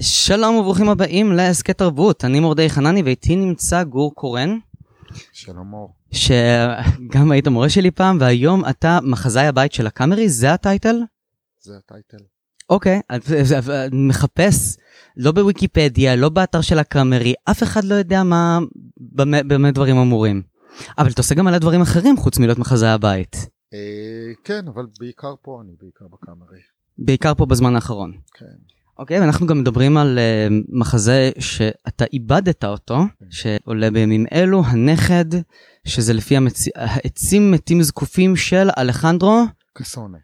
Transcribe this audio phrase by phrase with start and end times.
[0.00, 4.58] שלום וברוכים הבאים להסכת תרבות, אני מורדי חנני ואיתי נמצא גור קורן,
[5.32, 5.94] שלום אור.
[6.10, 10.96] שגם היית מורה שלי פעם והיום אתה מחזאי הבית של הקאמרי, זה הטייטל?
[11.60, 12.24] זה הטייטל.
[12.70, 14.76] אוקיי, אני מחפש,
[15.16, 18.58] לא בוויקיפדיה, לא באתר של הקאמרי, אף אחד לא יודע מה,
[18.96, 20.42] במה במה דברים אמורים.
[20.98, 23.36] אבל אתה עושה גם מלא דברים אחרים חוץ מלהיות מחזאי הבית.
[23.74, 26.58] אה, כן, אבל בעיקר פה אני, בעיקר בקאמרי.
[26.98, 28.12] בעיקר פה בזמן האחרון.
[28.34, 28.46] כן.
[28.98, 32.98] אוקיי, ואנחנו גם מדברים על uh, מחזה שאתה איבדת אותו,
[33.30, 35.24] שעולה בימים אלו, הנכד,
[35.84, 36.64] שזה לפי המצ...
[36.74, 40.18] העצים מתים זקופים של אלחנדרו קסונה.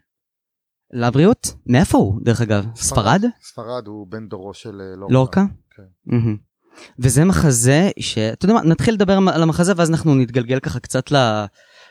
[0.93, 1.53] לבריאות.
[1.67, 2.65] מאיפה הוא, דרך אגב?
[2.75, 3.23] ספרד?
[3.43, 5.13] ספרד הוא בן דורו של אה, לורקה.
[5.13, 5.45] לורקה?
[5.75, 5.83] כן.
[6.05, 6.37] מהמם.
[6.99, 11.45] וזה מחזה שאתה יודע מה נתחיל לדבר על המחזה ואז אנחנו נתגלגל ככה קצת ל...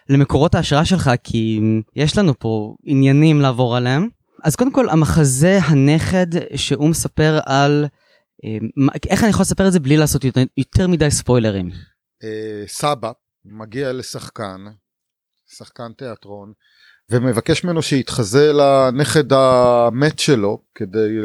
[0.08, 1.60] למקורות ההשראה שלך כי
[1.96, 4.08] יש לנו פה עניינים לעבור עליהם.
[4.44, 6.26] אז קודם כל המחזה הנכד
[6.56, 7.86] שהוא מספר על
[8.44, 8.58] אה,
[9.10, 10.24] איך אני יכול לספר את זה בלי לעשות
[10.56, 11.70] יותר, מדי ספוילרים.
[12.24, 13.12] אה, סבא
[13.44, 14.64] מגיע לשחקן,
[15.56, 16.52] שחקן תיאטרון,
[17.10, 21.18] ומבקש ממנו שיתחזה לנכד המת שלו כדי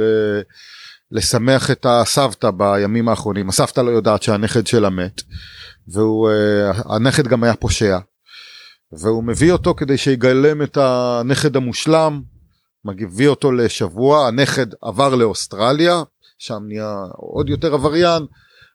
[1.12, 3.50] לשמח את הסבתא בימים האחרונים.
[3.50, 5.22] הסבתא לא יודעת שהנכד שלה מת,
[5.88, 7.98] והנכד גם היה פושע.
[8.92, 12.22] והוא מביא אותו כדי שיגלם את הנכד המושלם,
[12.86, 16.04] מביא אותו לשבוע, הנכד עבר לאוסטרליה,
[16.38, 18.26] שם נהיה עוד יותר עבריין,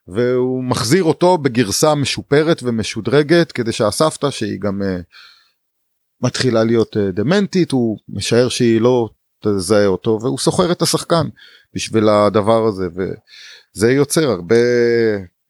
[0.07, 5.03] והוא מחזיר אותו בגרסה משופרת ומשודרגת כדי שהסבתא שהיא גם uh,
[6.21, 9.09] מתחילה להיות uh, דמנטית הוא משער שהיא לא
[9.43, 11.27] תזהה אותו והוא סוחר את השחקן
[11.73, 14.55] בשביל הדבר הזה וזה יוצר הרבה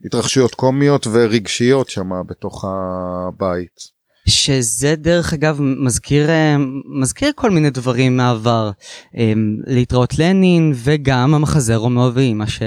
[0.05, 3.94] התרחשויות קומיות ורגשיות שם בתוך הבית.
[4.27, 6.55] שזה דרך אגב מזכיר אה,
[7.01, 8.71] מזכיר כל מיני דברים מהעבר.
[9.17, 9.33] אה,
[9.67, 12.61] להתראות לנין וגם המחזה רומאו ואימא ש...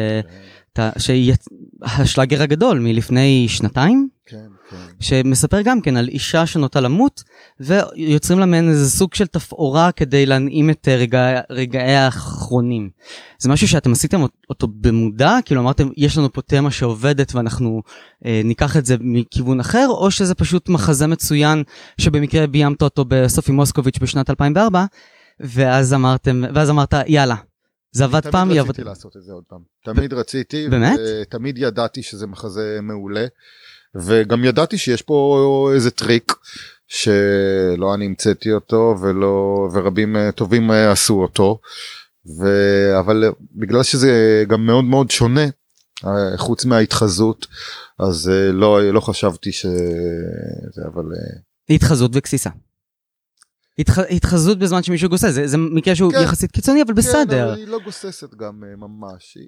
[0.73, 1.49] אתה- שיצ-
[1.83, 4.09] השלאגר הגדול מלפני שנתיים.
[4.27, 4.37] כן,
[4.71, 4.77] כן.
[5.01, 7.23] שמספר גם כן על אישה שנוטה למות
[7.61, 12.91] ויוצרים לה מעין איזה סוג של תפאורה כדי להנעים את אה, רגע, רגעי האחרונים.
[13.39, 14.21] זה משהו שאתם עשיתם
[14.51, 17.83] אותו במודע כאילו אמרתם יש לנו פה תמה שעובדת ואנחנו
[18.27, 21.63] אה, ניקח את זה מכיוון אחר או שזה פשוט מחזה מצוין
[22.01, 24.85] שבמקרה ביימת אותו בסופי מוסקוביץ' בשנת 2004
[25.41, 27.37] ואז אמרתם ואז אמרת יאללה
[27.91, 28.71] זה עבד פעם תמיד יעבוד.
[28.71, 29.61] רציתי לעשות את זה עוד פעם.
[29.85, 30.69] תמיד רציתי.
[30.69, 30.99] באמת?
[31.31, 33.27] תמיד ידעתי שזה מחזה מעולה.
[33.95, 36.33] וגם ידעתי שיש פה איזה טריק
[36.89, 41.61] שלא אני המצאתי אותו ולא ורבים אה, טובים אה, עשו אותו.
[42.39, 42.47] ו...
[42.99, 45.47] אבל אה, בגלל שזה גם מאוד מאוד שונה
[46.37, 47.47] חוץ מההתחזות
[47.99, 51.05] אז לא לא חשבתי שזה אבל
[51.71, 52.51] התחזות וגסיסה.
[53.79, 53.99] התח...
[53.99, 56.23] התחזות בזמן שמישהו גוסס זה, זה מקרה שהוא כן.
[56.23, 57.49] יחסית קיצוני אבל כן, בסדר.
[57.49, 59.35] אבל היא לא גוססת גם ממש.
[59.35, 59.47] היא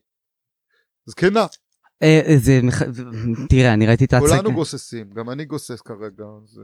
[1.06, 1.46] זקנה.
[2.02, 2.60] אה, אה, זה,
[3.48, 4.28] תראה אני ראיתי את ההצגה.
[4.28, 6.62] כולנו גוססים, גם אני גוסס כרגע, זה,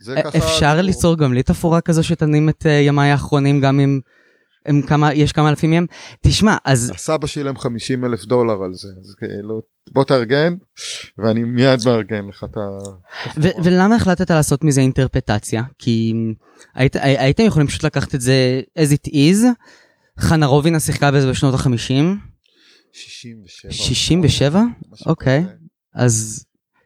[0.00, 0.38] זה ככה...
[0.38, 0.80] אפשר.
[0.80, 4.00] ליצור גם לי תפאורה כזו שתנים את אה, ימיי האחרונים גם אם
[4.66, 5.86] הם כמה יש כמה אלפים מהם.
[6.20, 9.62] תשמע אז הסבא שילם 50 אלף דולר על זה, אז כאילו,
[9.92, 10.54] בוא תארגן,
[11.18, 12.60] ואני מיד מארגן לך את ה...
[13.64, 16.14] ולמה החלטת לעשות מזה אינטרפטציה כי
[16.74, 19.46] היית, הי- הייתם יכולים פשוט לקחת את זה as it is.
[20.20, 22.18] חנה רובינה שיחקה בזה בשנות החמישים
[22.96, 23.72] 67.
[23.72, 24.60] 67?
[24.92, 25.44] משהו אוקיי.
[25.94, 26.44] אז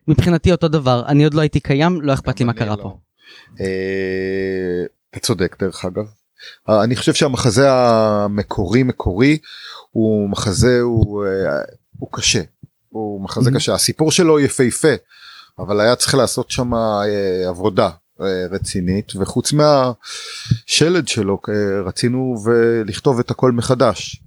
[0.09, 2.83] מבחינתי אותו דבר אני עוד לא הייתי קיים לא אכפת לי מה קרה לא.
[2.83, 2.99] פה.
[3.61, 6.05] אה, אתה צודק דרך אגב.
[6.69, 9.39] אה, אני חושב שהמחזה המקורי מקורי
[9.91, 11.31] הוא מחזה הוא, אה,
[11.99, 12.43] הוא קשה.
[12.89, 13.55] הוא מחזה Mhm.
[13.55, 14.95] קשה הסיפור שלו יפהפה
[15.59, 16.71] אבל היה צריך לעשות שם
[17.49, 17.91] עבודה
[18.51, 21.41] רצינית וחוץ מהשלד שלו
[21.87, 22.35] רצינו
[22.87, 24.23] לכתוב את הכל מחדש.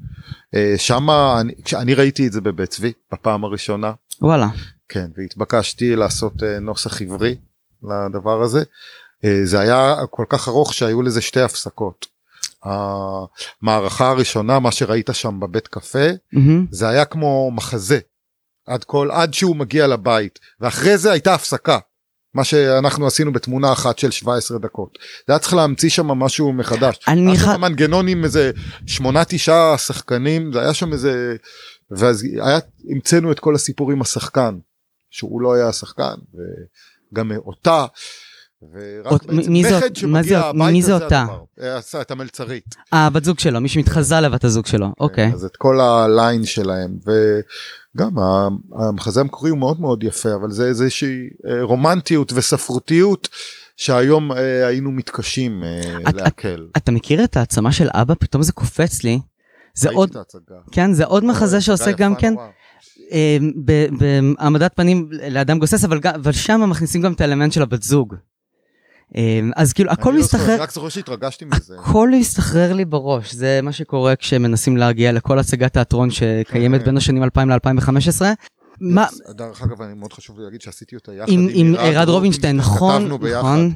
[0.56, 4.48] אה, שמה אני, כשאני ראיתי את זה בבית צבי בפעם הראשונה וואלה.
[4.90, 7.36] כן והתבקשתי לעשות אה, נוסח עברי
[7.84, 8.64] לדבר הזה.
[9.26, 12.06] אה, זה היה כל כך ארוך שהיו לזה שתי הפסקות.
[12.64, 16.66] המערכה הראשונה מה שראית שם בבית קפה מהמם.
[16.72, 18.00] זה היה כמו מחזה
[18.68, 21.80] עד כל עד שהוא מגיע לבית ואחרי זה הייתה הפסקה.
[22.34, 24.98] מה שאנחנו עשינו בתמונה אחת של 17 דקות.
[25.28, 27.00] זה היה צריך להמציא שם משהו מחדש.
[27.08, 28.52] אני היה ח- שם מנגנון עם איזה
[28.88, 31.36] שמונה תשעה שחקנים זה היה שם איזה
[31.92, 32.60] ואז היה
[32.90, 34.56] המצאנו את כל הסיפור עם השחקן
[35.10, 37.86] שהוא לא היה השחקן וגם אותה
[39.04, 41.26] בעצם מי זאת- מה זה- מי זה אותה?
[41.62, 42.76] אה, עשה את המלצרית.
[42.94, 45.32] אה, בת זוג שלו, מי שמתחזה לבת הזוג שלו, אוקיי.
[45.34, 46.92] אז את כל הליין שלהם
[47.96, 51.18] וגם ה- המחזה המקורי הוא מאוד מאוד יפה אבל זה איזושהי
[51.48, 53.30] אה, רומנטיות וספרותיות
[53.78, 56.66] שהיום אה, היינו מתקשים אה, את- לעכל.
[56.78, 58.14] אתה מכיר את העצמה של אבא?
[58.20, 59.20] פתאום זה קופץ לי.
[59.76, 60.18] זה עוד, את.
[60.72, 62.34] כן, זה עוד מחזה שעושה גם כן.
[63.12, 63.38] אה,
[64.00, 68.16] בהעמדת פנים לאדם גוסס, אבל גם- אבל שם מכניסים גם את האלמנט של הבת זוג.
[69.18, 71.76] אה, אז כאילו הכל לא מסתחרר, אני רק זוכר שהתרגשתי מזה.
[71.80, 76.86] הכל מסתחרר לי בראש, זה מה שקורה כשמנסים להגיע לכל הצגת תיאטרון שקיימת כן.
[76.86, 78.22] בין השנים 2000 ל-2015.
[78.82, 83.08] מה, דרך אגב אני מאוד חשוב להגיד שעשיתי אותה יחד עם, עם ערד רובינשטיין, נכון.
[83.32, 83.74] נכון,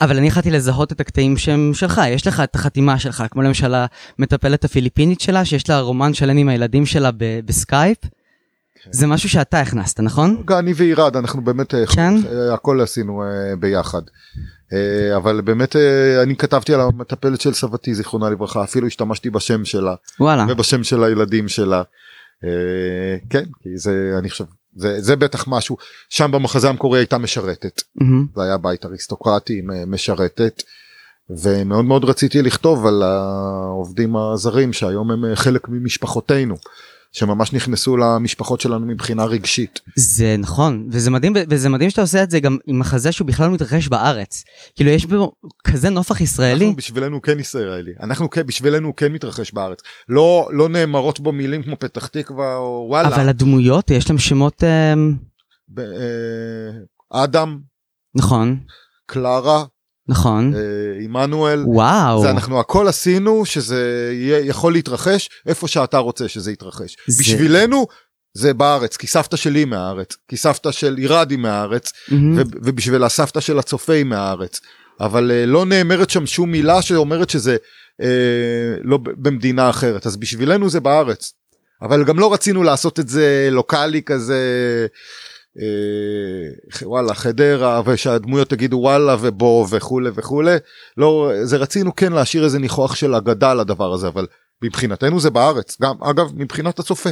[0.00, 3.74] אבל אני יכלתי לזהות את הקטעים שהם שלך, יש לך את החתימה שלך, כמו למשל
[4.18, 7.10] המטפלת הפיליפינית שלה, שיש לה רומן שלם עם הילדים שלה
[7.44, 7.98] בסקייפ,
[8.84, 8.92] כן.
[8.92, 10.42] זה משהו שאתה הכנסת, נכון?
[10.44, 12.14] גם אני ועירד אנחנו באמת אה, כן?
[12.32, 14.02] אה, הכל עשינו אה, ביחד.
[14.72, 19.64] אה, אבל באמת אה, אני כתבתי על המטפלת של סבתי זיכרונה לברכה אפילו השתמשתי בשם
[19.64, 21.82] שלה וואלה, ובשם של הילדים שלה.
[22.44, 24.44] אה, כן כי זה אני חושב
[24.76, 25.76] זה זה בטח משהו
[26.08, 28.26] שם במחזה המקורי הייתה משרתת מהמם.
[28.36, 30.62] זה היה בית אריסטוקרטי משרתת.
[31.42, 36.56] ומאוד מאוד רציתי לכתוב על העובדים הזרים שהיום הם חלק ממשפחותינו
[37.12, 39.80] שממש נכנסו למשפחות שלנו מבחינה רגשית.
[39.96, 43.46] זה נכון, וזה מדהים, וזה מדהים שאתה עושה את זה גם עם מחזה שהוא בכלל
[43.46, 44.44] לא מתרחש בארץ.
[44.76, 45.32] כאילו יש בו
[45.64, 47.92] כזה נופח ישראלי, אנחנו בשבילנו כן ישראלי.
[48.02, 49.78] אנחנו כן בשבילנו כן מתרחש בארץ.
[50.08, 53.08] לא לא נאמרות בו מילים כמו פתח תקווה או וואלה.
[53.08, 54.94] אבל הדמויות יש להם שמות, אה,
[55.68, 56.70] ב- אה,
[57.24, 57.58] אדם.
[58.14, 58.58] נכון,
[59.06, 59.64] קלרה
[60.10, 60.60] נכון, אה,
[61.04, 61.62] עמנואל.
[61.66, 66.96] וואו, זה אנחנו הכל עשינו שזה יהיה יכול להתרחש איפה שאתה רוצה שזה יתרחש.
[67.06, 67.86] זה- בשבילנו
[68.34, 71.92] זה בארץ כי סבתא שלי מהארץ כי סבתא של עירד היא מהארץ.
[72.36, 74.60] ו- ובשביל הסבתא של הצופה היא מהארץ.
[75.00, 77.56] אבל אה, לא נאמרת שם שום מילה שאומרת שזה
[78.02, 78.06] אה,
[78.82, 80.06] לא במדינה אחרת.
[80.06, 81.32] אז בשבילנו זה בארץ.
[81.82, 84.38] אבל גם לא רצינו לעשות את זה לוקאלי כזה
[85.58, 90.56] אה, וואלה חדרה ושהדמויות תגידו וואלה ובוא וכולי וכולי.
[90.96, 94.26] לא זה רצינו כן להשאיר איזה ניחוח של אגדה לדבר הזה אבל
[94.62, 95.80] מבחינתנו זה בארץ.
[95.82, 97.10] גם אגב מבחינת הצופה.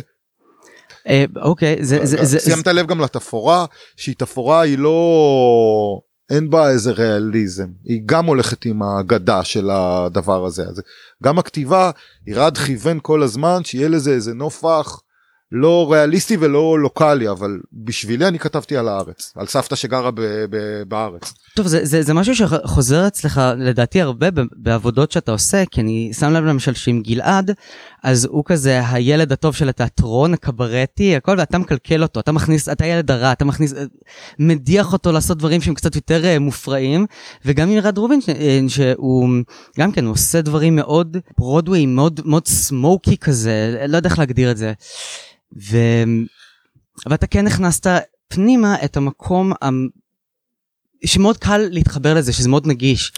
[1.09, 3.65] אה, אוקיי, זה, זה, זה, שמת לב גם לתפאורה?
[3.97, 6.01] שהיא תפאורה היא לא
[6.31, 7.69] אין בה איזה ריאליזם.
[7.85, 10.63] היא גם הולכת עם האגדה של הדבר הזה.
[10.63, 10.83] אז
[11.23, 11.91] גם הכתיבה
[12.27, 15.01] ירד כיוון כל הזמן שיהיה לזה איזה נופח
[15.53, 20.83] לא ריאליסטי ולא לוקאלי אבל בשבילי אני כתבתי על הארץ על סבתא שגרה ב- ב-
[20.89, 21.35] בארץ.
[21.57, 26.33] טוב, זה, זה, זה משהו שחוזר אצלך לדעתי הרבה בעבודות שאתה עושה, כי אני שם
[26.33, 27.51] לב למשל שעם גלעד,
[28.03, 32.87] אז הוא כזה הילד הטוב של התיאטרון, הקברטי, הכל, ואתה מקלקל אותו, אתה מכניס, אתה
[32.87, 33.75] ילד הרע, אתה מכניס,
[34.39, 37.07] מדיח אותו לעשות דברים שהם קצת יותר אה, מופרעים,
[37.45, 39.29] וגם עם ירד רובינשטיין, שהוא,
[39.79, 44.51] גם כן, הוא עושה דברים מאוד ברודווי, מאוד, מאוד סמוקי כזה, לא יודע איך להגדיר
[44.51, 44.73] את זה.
[45.71, 45.77] ו...
[47.07, 47.87] ואתה כן הכנסת
[48.29, 49.89] פנימה את המקום המ-
[51.05, 53.13] שמאוד קל להתחבר לזה, שזה מאוד נגיש.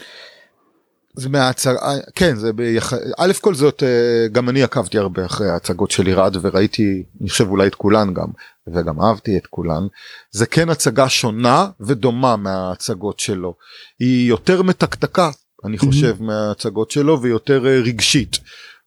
[1.15, 1.73] זה מההצג...
[2.15, 2.93] כן זה ביח...
[3.17, 7.47] א' כל זאת אה, גם אני עקבתי הרבה אחרי ההצגות של ירד וראיתי אני חושב
[7.49, 8.27] אולי את כולן גם
[8.73, 9.87] וגם אהבתי את כולן.
[10.31, 13.55] זה כן הצגה שונה ודומה מההצגות שלו.
[13.99, 15.29] היא יותר מתקתקה
[15.65, 18.37] אני חושב מההצגות שלו ויותר אה, רגשית.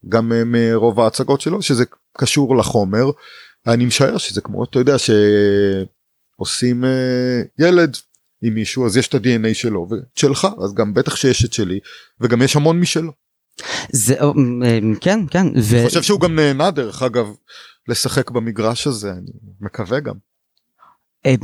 [0.08, 1.84] גם אה, מרוב ההצגות שלו שזה
[2.18, 3.04] קשור לחומר.
[3.66, 4.96] אני משער שזה כמו אתה יודע
[6.38, 7.96] שעושים אה, ילד
[8.44, 11.78] עם מישהו אז יש את ה-DNA שלו ושלך אז גם בטח שיש את שלי
[12.20, 13.12] וגם יש המון משלו.
[13.92, 14.26] זה, אה,
[14.64, 15.76] אה, כן, כן, ו...
[15.76, 17.26] אני חושב שהוא גם נהנה דרך אגב
[17.88, 20.14] לשחק במגרש הזה אני מקווה גם.
[21.26, 21.34] אה,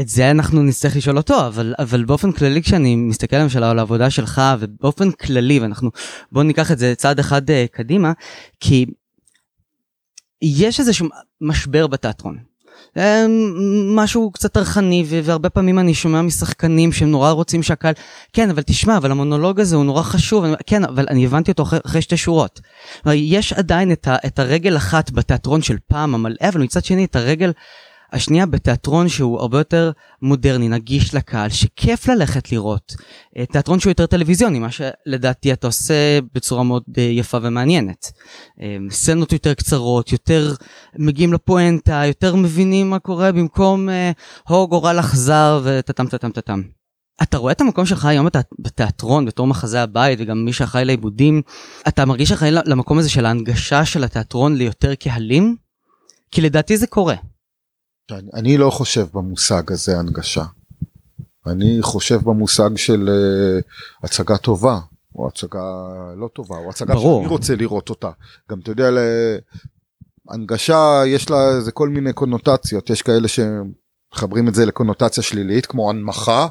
[0.00, 4.10] את זה אנחנו נצטרך לשאול אותו, אבל, אבל באופן כללי כשאני מסתכל למשל על העבודה
[4.10, 5.90] שלך, ובאופן כללי, ואנחנו,
[6.32, 8.12] בואו ניקח את זה צעד אחד uh, קדימה,
[8.60, 8.86] כי
[10.42, 11.08] יש איזשהו
[11.40, 12.51] משבר בתיאטרון.
[12.98, 13.26] אה,
[13.94, 17.94] משהו קצת טרחני והרבה פעמים אני שומע משחקנים שהם נורא רוצים שהקהל
[18.32, 21.62] כן אבל תשמע אבל המונולוג הזה הוא נורא חשוב אני, כן אבל אני הבנתי אותו
[21.62, 22.60] אחרי, אחרי שתי שורות.
[23.06, 27.16] יש עדיין את, ה, את הרגל אחת בתיאטרון של פעם המלא אבל מצד שני את
[27.16, 27.52] הרגל
[28.12, 29.90] השנייה בתיאטרון שהוא הרבה יותר
[30.22, 32.92] מודרני, נגיש לקהל, שכיף ללכת לראות.
[33.36, 38.12] אה, תיאטרון שהוא יותר טלוויזיוני, מה שלדעתי אתה עושה בצורה מאוד אה, יפה ומעניינת.
[38.60, 40.54] אה, סצנות יותר קצרות, יותר
[40.98, 43.88] מגיעים לפואנטה, יותר מבינים מה קורה במקום
[44.48, 46.62] הו גורל אכזר וטטם טטם טטם.
[47.22, 51.42] אתה רואה את המקום שלך היום בת- בתיאטרון בתור מחזה הבית וגם מי שאחראי לעיבודים,
[51.88, 55.56] אתה מרגיש אחראי למקום הזה של ההנגשה של התיאטרון ליותר קהלים?
[56.30, 57.14] כי לדעתי זה קורה.
[58.34, 60.44] אני, לא חושב במושג הזה הנגשה.
[61.46, 64.80] אני חושב במושג של uh, הצגה טובה
[65.14, 65.62] או הצגה
[66.16, 67.20] לא טובה או הצגה ברור.
[67.22, 68.10] שאני רוצה לראות אותה.
[68.50, 68.90] גם אתה יודע,
[70.28, 73.28] הנגשה יש לה איזה כל מיני קונוטציות יש כאלה
[74.12, 76.46] שמחברים את זה לקונוטציה שלילית כמו הנמכה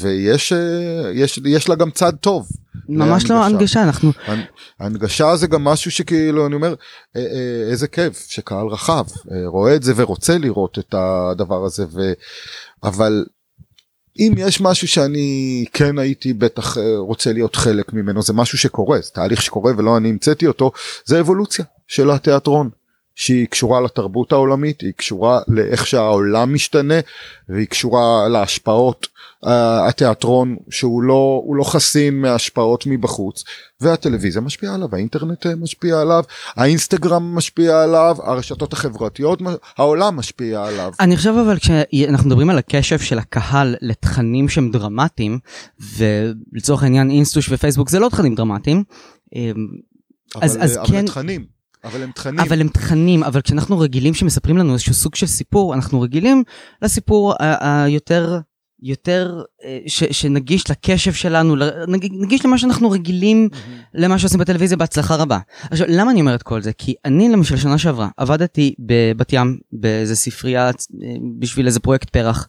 [0.00, 2.48] ויש אה, יש יש לה גם צד טוב.
[2.88, 3.56] ממש לא להנגשה.
[3.56, 4.12] הנגשה אנחנו
[4.80, 6.74] הנגשה זה גם משהו שכאילו אני אומר
[7.16, 11.84] אה, אה, איזה כיף שקהל רחב אה, רואה את זה ורוצה לראות את הדבר הזה
[11.92, 12.12] ו...
[12.82, 13.24] אבל
[14.18, 19.10] אם יש משהו שאני כן הייתי בטח רוצה להיות חלק ממנו זה משהו שקורה זה
[19.14, 20.72] תהליך שקורה ולא אני המצאתי אותו
[21.04, 22.70] זה אבולוציה של התיאטרון
[23.14, 26.94] שהיא קשורה לתרבות העולמית היא קשורה לאיך שהעולם משתנה
[27.48, 29.06] והיא קשורה להשפעות
[29.44, 29.48] uh,
[29.88, 33.44] התיאטרון שהוא לא לא חסין מהשפעות מבחוץ
[33.80, 36.24] והטלוויזיה משפיעה עליו האינטרנט אה, משפיע עליו
[36.56, 39.38] האינסטגרם משפיע עליו הרשתות החברתיות
[39.76, 40.92] העולם משפיע עליו.
[41.00, 45.38] אני חושב אבל כשאנחנו מדברים על הקשב של הקהל לתכנים שהם דרמטיים
[45.96, 48.84] ולצורך העניין אינסטוש ופייסבוק זה לא תכנים דרמטיים.
[49.34, 49.54] אמ,
[50.34, 51.44] אבל, אז- אז אבל כן- הם תכנים
[51.84, 52.40] אבל הם תכנים.
[52.40, 56.42] אבל הם תכנים, אבל כשאנחנו רגילים שמספרים לנו איזשהו סוג של סיפור, אנחנו רגילים
[56.82, 58.40] לסיפור היותר,
[58.82, 61.56] יותר, אה, ש, שנגיש לקשב שלנו,
[62.12, 63.48] נגיש למה שאנחנו רגילים,
[63.94, 65.38] למה שעושים בטלוויזיה בהצלחה רבה.
[65.70, 66.72] עכשיו, למה אני אומר את כל זה?
[66.72, 70.72] כי אני למשל שנה שעברה עבדתי בבת ים באיזה ספרייה אה,
[71.38, 72.48] בשביל איזה פרויקט פרח,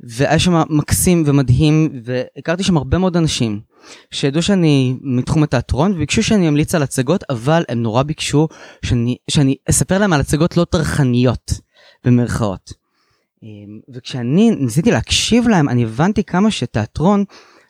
[0.00, 3.60] והיה שם מקסים ומדהים, והכרתי שם הרבה מאוד אנשים.
[4.10, 8.48] שידעו שאני מתחום התיאטרון וביקשו שאני אמליץ על הצגות אבל הם נורא ביקשו
[8.84, 11.52] שאני, שאני אספר להם על הצגות לא טרחניות
[12.04, 12.72] במרכאות.
[13.42, 17.24] אמ, וכשאני ניסיתי להקשיב להם אני הבנתי כמה שתיאטרון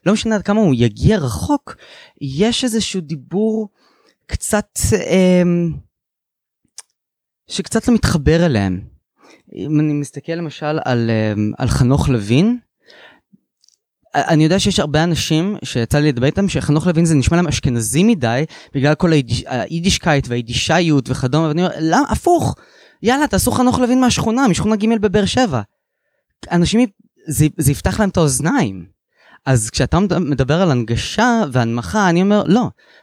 [0.06, 1.76] לא משנה עד כמה הוא יגיע רחוק
[2.20, 3.68] יש איזשהו דיבור
[4.26, 4.78] קצת
[5.10, 5.72] אמ,
[7.46, 8.80] שקצת לא מתחבר אליהם.
[9.54, 12.58] אם אני מסתכל למשל על, אמ, על חנוך לוין
[14.14, 18.02] אני יודע שיש הרבה אנשים שיצא לי לדבר איתם שחנוך לוין זה נשמע להם אשכנזי
[18.04, 22.54] מדי בגלל כל היידיש- היידישקייט והיידישאיות וכדומה ואני אומר למה הפוך
[23.02, 25.60] יאללה תעשו חנוך לוין מהשכונה משכונה ג' בבאר שבע.
[26.50, 26.86] אנשים
[27.26, 28.86] זה, זה יפתח להם את האוזניים.
[29.46, 32.62] אז כשאתה מד- מדבר על הנגשה והנמכה אני אומר לא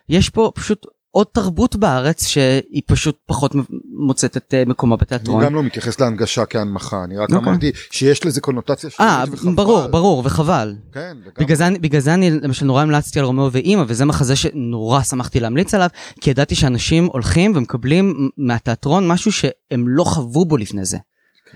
[0.09, 3.51] יש פה פשוט עוד תרבות בארץ שהיא פשוט פחות
[3.97, 5.39] מוצאת את אה, מקומה בתיאטרון.
[5.39, 7.49] אני גם לא מתייחס להנגשה כהנמכה אני רק אוקיי.
[7.49, 9.55] אמרתי שיש לזה קונוטציה אה שלילית וחבל.
[9.55, 10.75] ברור ברור וחבל.
[10.93, 14.35] כן, וגם בגלל זה, בגלל זה אני למשל נורא המלצתי על רומאו ואימא וזה מחזה
[14.35, 15.89] שנורא שמחתי להמליץ עליו
[16.21, 20.97] כי ידעתי שאנשים הולכים ומקבלים מהתיאטרון משהו שהם לא חוו בו לפני זה.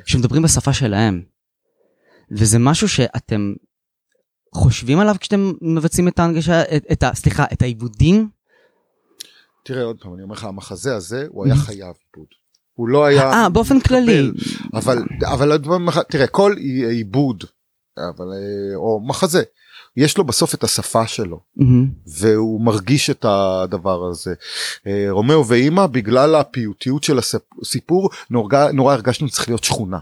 [0.05, 1.21] שמדברים בשפה שלהם.
[2.31, 3.53] וזה משהו שאתם
[4.55, 7.11] חושבים עליו כשאתם מבצעים את ההנגשה, את, את ה...
[7.13, 8.29] סליחה, את העיבודים?
[9.63, 12.27] תראה עוד פעם אני אומר לך המחזה הזה הוא היה חייב עיבוד.
[12.73, 14.31] הוא לא היה אה, באופן מתקבל, כללי.
[14.73, 16.55] אבל אבל עוד פעם, תראה כל
[16.89, 17.43] עיבוד
[17.97, 19.43] אבל אה, או מחזה
[19.97, 21.91] יש לו בסוף את השפה שלו מהמם.
[22.19, 24.33] והוא מרגיש את הדבר הזה.
[24.87, 27.19] אה, רומאו ואימא בגלל הפיוטיות של
[27.61, 29.99] הסיפור נורא, נורא הרגשנו צריך להיות שכונה.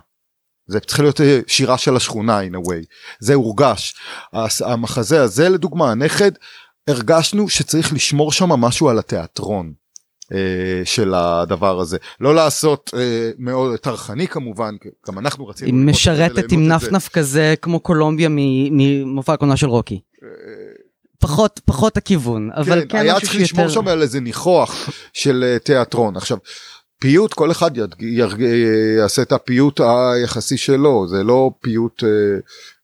[0.68, 2.86] זה צריך להיות אה, שירה של השכונה in a way
[3.20, 3.96] זה הורגש.
[4.66, 6.32] המחזה הזה לדוגמה הנכד
[6.90, 9.74] הרגשנו שצריך לשמור שם משהו על התיאטרון.
[10.34, 14.76] אה, של הדבר הזה לא לעשות אה, מאוד טרחני כמובן
[15.08, 16.68] גם אנחנו רצינו היא משרתת עם.
[16.68, 20.02] נפנף כזה כמו קולומביה ממופע הקולנוע של רוקי.
[20.24, 20.30] אה,
[21.20, 25.60] פחות פחות הכיוון אבל כן, היה משהו צריך לשמור שם על איזה ניחוח של אה,
[25.60, 26.38] תיאטרון עכשיו
[27.00, 27.72] פיוט כל אחד
[28.98, 32.10] יעשה את הפיוט היחסי שלו זה לא פיוט אה,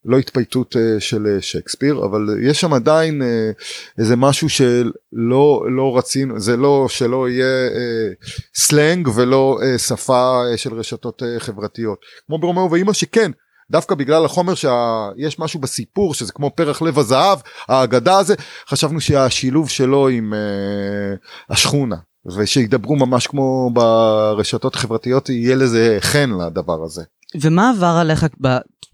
[0.05, 3.51] לא התפייטות אה, של אה, שייקספיר אבל יש שם עדיין אה,
[3.97, 8.09] איזה משהו שלא לא רצינו זה לא שלא יהיה אה,
[8.55, 13.31] סלנג ולא אה, שפה אה, של רשתות אה, חברתיות כמו ברומאו ואימא שכן
[13.71, 18.35] דווקא בגלל החומר שיש משהו בסיפור שזה כמו פרח לב הזהב האגדה הזה
[18.69, 21.95] חשבנו שהשילוב שלו עם אה, השכונה
[22.37, 27.03] ושידברו ממש כמו ברשתות החברתיות יהיה לזה חן לדבר הזה.
[27.41, 28.25] ומה עבר עליך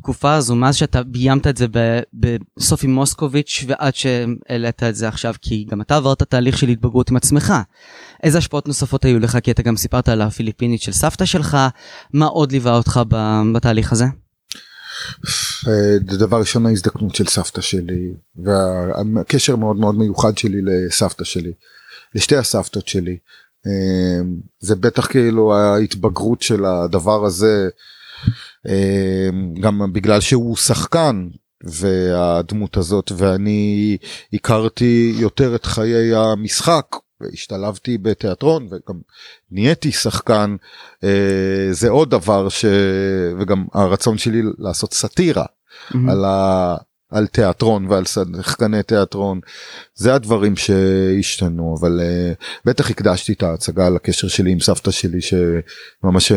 [0.01, 5.33] בתקופה הזו מאז שאתה ביימת את זה ב- בסופי מוסקוביץ' ועד שהעלית את זה עכשיו
[5.41, 7.53] כי גם אתה עברת תהליך של התבגרות עם עצמך.
[8.23, 11.57] איזה השפעות נוספות היו לך כי אתה גם סיפרת על הפיליפינית של סבתא שלך
[12.13, 13.01] מה עוד ליווה אותך
[13.53, 14.05] בתהליך הזה?
[15.67, 21.51] אה, דבר ראשון ההזדקנות של סבתא שלי והקשר מאוד מאוד מיוחד שלי לסבתא שלי
[22.15, 23.17] לשתי הסבתות שלי
[23.67, 24.21] אה,
[24.59, 27.69] זה בטח כאילו ההתבגרות של הדבר הזה
[29.61, 31.27] גם בגלל שהוא שחקן
[31.63, 33.97] והדמות הזאת ואני
[34.33, 36.85] הכרתי יותר את חיי המשחק
[37.21, 38.99] והשתלבתי בתיאטרון וגם
[39.51, 40.55] נהייתי שחקן
[41.03, 42.65] אה, זה עוד דבר ש...
[43.39, 45.45] וגם הרצון שלי לעשות סאטירה
[46.09, 46.25] על
[47.11, 49.39] על תיאטרון ועל שחקני תיאטרון
[49.95, 56.31] זה הדברים שהשתנו אבל uh, בטח הקדשתי את ההצגה לקשר שלי עם סבתא שלי שממש
[56.31, 56.35] uh,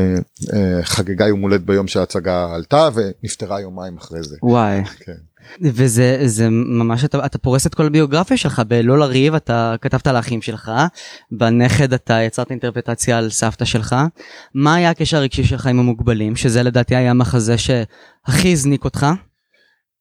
[0.83, 4.37] חגגה יום הולדת ביום שההצגה עלתה ונפטרה יומיים אחרי זה.
[4.43, 4.85] וואי.
[4.85, 5.13] כן.
[5.61, 10.17] וזה זה ממש אתה, אתה פורס את כל הביוגרפיה שלך בלא לריב אתה כתבת על
[10.17, 10.73] האחים שלך
[11.31, 13.97] בנכד אתה יצרת אינטרפטציה על סבתא שלך
[14.55, 19.07] מה היה הקשר הרגשי שלך עם המוגבלים שזה לדעתי היה המחזה שהכי הזניק אותך.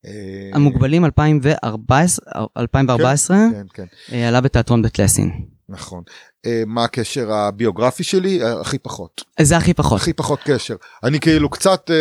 [0.05, 5.31] אה, המוגבלים 2014 2014 כן, כן, אה, עלה בתיאטרון בית לסין.
[5.69, 6.03] נכון.
[6.45, 8.39] אה, מה הקשר הביוגרפי שלי?
[8.61, 9.23] הכי פחות.
[9.41, 10.01] זה הכי פחות.
[10.01, 10.75] הכי פחות קשר.
[11.03, 11.91] אני כאילו קצת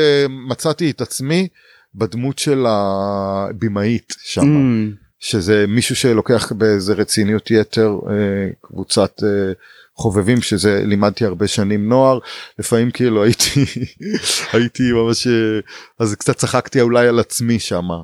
[0.49, 1.49] מצאתי את עצמי
[1.95, 4.43] בדמות של הבמאית שם.
[4.43, 8.15] Mm, שזה מישהו שלוקח באיזה רציניות יתר אה,
[8.63, 9.53] קבוצת אה,
[9.97, 12.19] חובבים שזה לימדתי הרבה שנים נוער
[12.59, 13.65] לפעמים כאילו הייתי
[14.53, 15.33] הייתי ממש אה,
[15.99, 17.97] אז קצת צחקתי אולי על עצמי שמה.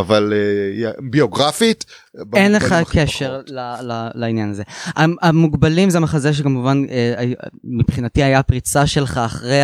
[0.00, 0.32] אבל
[1.10, 1.84] ביוגרפית
[2.34, 3.40] אין לך קשר.
[3.48, 3.60] ל-
[3.92, 4.62] ל- לעניין הזה.
[4.86, 6.82] המ- המוגבלים זה מחזה שכמובן
[7.64, 9.60] מבחינתי היה הפריצה שלך אחרי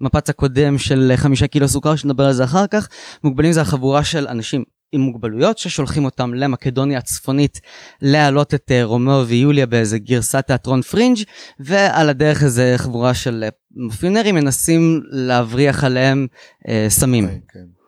[0.00, 2.88] המפץ הקודם של חמישה קילו סוכר שנדבר על זה אחר כך.
[3.24, 7.60] מוגבלים זה החבורה של אנשים עם מוגבלויות ששולחים אותם למקדוניה הצפונית
[8.02, 11.18] להעלות את אה, רומאו ויוליה באיזה גרסת תיאטרון פרינג'
[11.60, 16.26] ועל הדרך איזה חבורה של אה, מאפיונרים מנסים להבריח עליהם
[16.68, 17.28] אה, סמים.
[17.28, 17.80] כן, כן.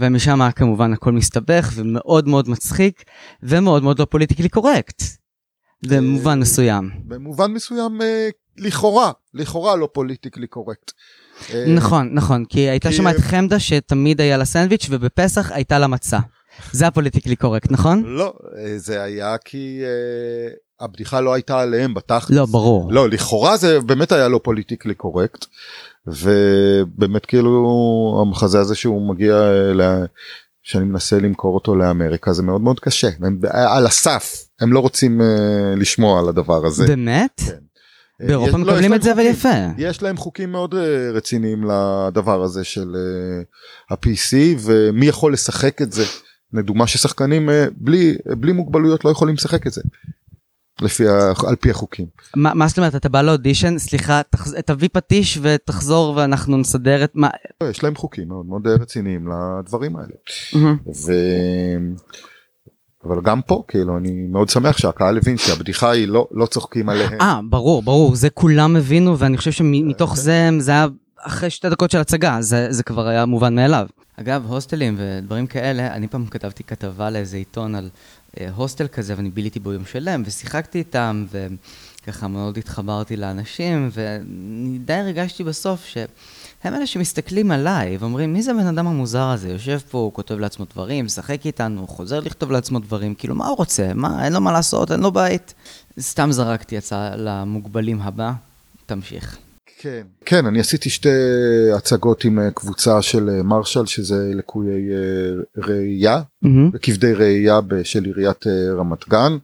[0.00, 3.04] ומשם כמובן הכל מסתבך ומאוד מאוד מצחיק
[3.42, 5.02] ומאוד מאוד לא politically correct.
[5.82, 6.90] במובן מסוים.
[7.04, 10.92] במובן מסוים אה, לכאורה לכאורה לא politically correct.
[11.54, 15.86] אה, נכון נכון כי הייתה שם את חמדה שתמיד היה לה סנדוויץ' ובפסח הייתה לה
[15.86, 16.18] מצה.
[16.72, 18.02] זה ה politically correct נכון?
[18.06, 22.30] לא אה, זה היה כי אה, הבדיחה לא הייתה עליהם בתכלס.
[22.30, 22.92] לא ברור.
[22.92, 25.44] לא לכאורה זה באמת היה לא politically correct
[26.06, 30.04] ובאמת כאילו המחזה הזה שהוא מגיע אה, ל...
[30.62, 35.20] שאני מנסה למכור אותו לאמריקה זה מאוד מאוד קשה הם על הסף הם לא רוצים
[35.20, 35.24] uh,
[35.80, 36.86] לשמוע על הדבר הזה.
[36.86, 37.40] באמת?
[37.46, 37.56] כן.
[38.20, 39.22] אה, באירופה לא, מקבלים להם את זה אבל.
[39.22, 39.48] יפה.
[39.78, 43.42] יש להם חוקים מאוד אה, רציניים לדבר הזה של אה,
[43.90, 46.04] ה-PC ומי יכול לשחק את זה.
[46.56, 49.82] לדוגמה ששחקנים אה, בלי בלי מוגבלויות לא יכולים לשחק את זה.
[50.82, 52.06] לפי ה- על פי החוקים.
[52.36, 57.10] מה מה זאת אומרת אתה בא לאודישן סליחה תחז- תביא פטיש ותחזור ואנחנו נסדר את
[57.14, 57.28] מה.
[57.62, 59.28] לא, יש להם חוקים מאוד מאוד רציניים
[59.58, 60.14] לדברים האלה.
[61.06, 61.12] ו...
[63.04, 67.20] אבל גם פה כאילו אני מאוד שמח שהקהל הבין שהבדיחה היא לא לא צוחקים עליהם.
[67.20, 70.16] אה ברור ברור זה כולם הבינו ואני חושב שמתוך כן.
[70.16, 70.86] זה זה היה
[71.26, 73.86] אחרי שתי דקות של הצגה זה זה כבר היה מובן מאליו.
[74.20, 77.88] אגב הוסטלים ודברים כאלה אני פעם כתבתי כתבה לאיזה עיתון על
[78.40, 81.26] אה, הוסטל כזה ואני ביליתי בו יום שלם ושיחקתי איתם
[82.02, 88.50] וככה מאוד התחברתי לאנשים ואני די הרגשתי בסוף שהם אלה שמסתכלים עליי ואומרים מי זה
[88.50, 92.78] הבן אדם המוזר הזה יושב פה הוא כותב לעצמו דברים משחק איתנו חוזר לכתוב לעצמו
[92.78, 95.54] דברים כאילו מה הוא רוצה מה אין לו מה לעשות אין לו בית.
[96.00, 98.32] סתם זרקתי הצעה למוגבלים הבא
[98.86, 99.45] תמשיך.
[99.78, 100.02] כן.
[100.24, 101.08] כן אני עשיתי שתי
[101.76, 106.20] הצגות עם אה, קבוצה של אה, מרשל שזה לקויי אה, ראייה
[106.82, 108.44] כבדי ראייה ב- של עיריית
[108.78, 109.36] רמת גן.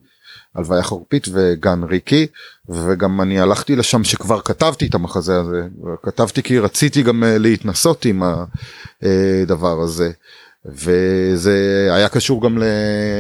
[0.54, 2.26] הלוויה חורפית וגן ריקי
[2.68, 5.62] וגם אני הלכתי לשם שכבר כתבתי את המחזה הזה
[6.02, 8.22] כתבתי כי רציתי גם להתנסות עם
[9.02, 10.10] הדבר הזה
[10.66, 12.58] וזה היה קשור גם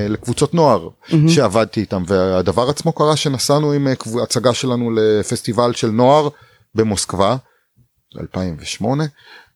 [0.08, 1.28] לקבוצות נוער מהמם.
[1.28, 3.88] שעבדתי איתם והדבר עצמו קרה שנסענו עם
[4.22, 6.28] הצגה שלנו לפסטיבל של נוער
[6.74, 7.36] במוסקבה
[8.20, 9.04] 2008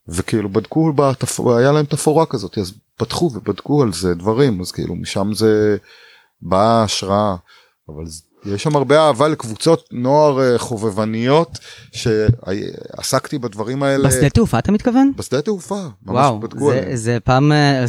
[0.08, 1.40] וכאילו בדקו בתפ...
[1.40, 5.76] היה להם תפאורה כזאת אז פתחו ובדקו על זה דברים אז כאילו משם זה
[6.42, 7.36] באה השראה
[7.88, 8.04] אבל
[8.54, 11.58] יש שם הרבה אהבה לקבוצות נוער אה, חובבניות
[11.92, 15.12] שעסקתי בדברים האלה בשדה תעופה אתה מתכוון?
[15.16, 16.96] בשדה תעופה ממש וואו, בדקו זה- עליהם.
[16.96, 17.52] זה פעם...
[17.52, 17.84] אה,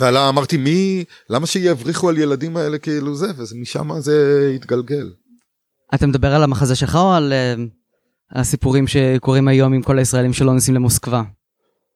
[0.00, 5.10] ועלה אמרתי מי למה שיבריחו על ילדים האלה כאילו זה ומשם זה התגלגל.
[5.94, 7.54] אתה מדבר על המחזה שלך או על אה,
[8.34, 11.22] הסיפורים שקורים היום עם כל הישראלים שלא נוסעים למוסקבה?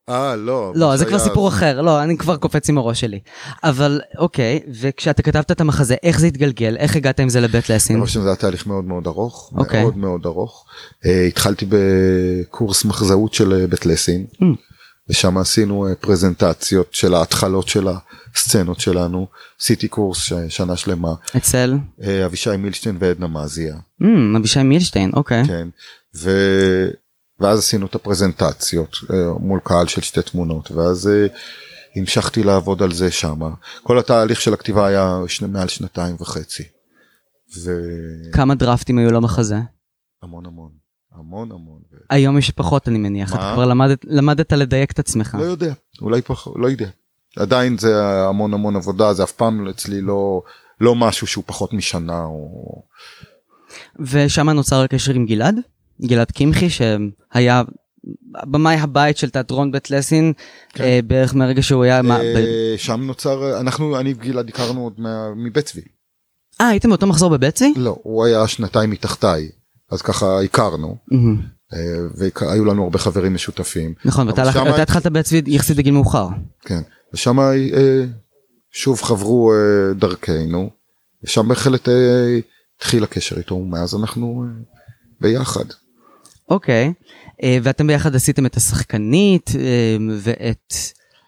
[0.09, 0.72] אה לא.
[0.74, 3.20] לא, זה כבר סיפור אחר, לא, אני כבר קופץ עם הראש שלי.
[3.64, 6.77] אבל אוקיי, וכשאתה כתבת את המחזה, איך זה התגלגל?
[6.79, 7.96] איך הגעת עם זה לבית לסין?
[7.96, 9.83] דבר ראשון זה היה תהליך מאוד מאוד ארוך, אוקיי.
[9.83, 10.64] מאוד מאוד ארוך.
[11.07, 14.44] אה, התחלתי בקורס מחזאות של אה, בית לסין, Mm.
[15.11, 17.88] ושם עשינו אה, פרזנטציות של ההתחלות של
[18.35, 19.27] הסצנות שלנו,
[19.61, 21.77] עשיתי קורס ש- שנה שלמה, אצל?
[22.03, 25.44] אה, אבישי מילשטיין ועדנה מזיה, אמ, אבישי מילשטיין, אוקיי.
[25.46, 25.68] כן,
[26.18, 26.31] ו...
[27.40, 31.26] ואז עשינו את הפרזנטציות אה, מול קהל של שתי תמונות, ואז אה,
[31.96, 33.50] המשכתי לעבוד על זה שמה.
[33.83, 36.62] כל התהליך של הכתיבה היה שני, מעל שנתיים וחצי.
[37.62, 39.57] והמון כמה דרפטים היו למחזה?
[40.22, 40.70] המון המון
[41.52, 41.81] המון.
[41.92, 41.96] ו...
[42.11, 43.52] היום יש פחות אני מניח, אתה מה?
[43.54, 45.37] כבר למדת- למדת לדייק את עצמך.
[45.40, 46.88] לא יודע, אולי פחות, לא יודע.
[47.37, 50.42] עדיין זה המון המון עבודה, זה אף פעם אצלי לא,
[50.81, 52.83] לא משהו שהוא פחות משנה או...
[54.00, 55.54] ושם נוצר הקשר עם גלעד,
[56.06, 57.62] גלעד קמחי שהיה
[58.44, 60.32] במאי הבית של תיאטרון בית לסין
[60.72, 60.84] כן.
[60.84, 62.02] אה, בערך מהרגע שהוא היה...
[62.02, 65.80] מה- ב- אה, שם נוצר, אנחנו, אני וגלעד הכרנו עוד מה- מבית צבי.
[66.61, 67.74] אה הייתם באותו מחזור בבצי?
[67.76, 69.48] לא, הוא היה שנתיים מתחתיי,
[69.90, 70.96] אז ככה הכרנו.
[71.74, 71.78] אה,
[72.16, 73.94] והיו לנו הרבה חברים משותפים.
[74.04, 76.28] נכון, ואתה שמה- התחלת בבית צבי יחסית בגיל מאוחר.
[76.61, 76.80] כן,
[77.14, 77.38] ושם
[78.72, 79.52] שוב חברו
[79.96, 80.70] דרכנו,
[81.24, 81.88] ושם בהחלט
[82.76, 84.44] התחיל הקשר איתו, ומאז אנחנו
[85.20, 85.64] ביחד.
[86.50, 86.92] אוקיי,
[87.42, 90.74] אה, ואתם ביחד עשיתם את השחקנית אה, ואת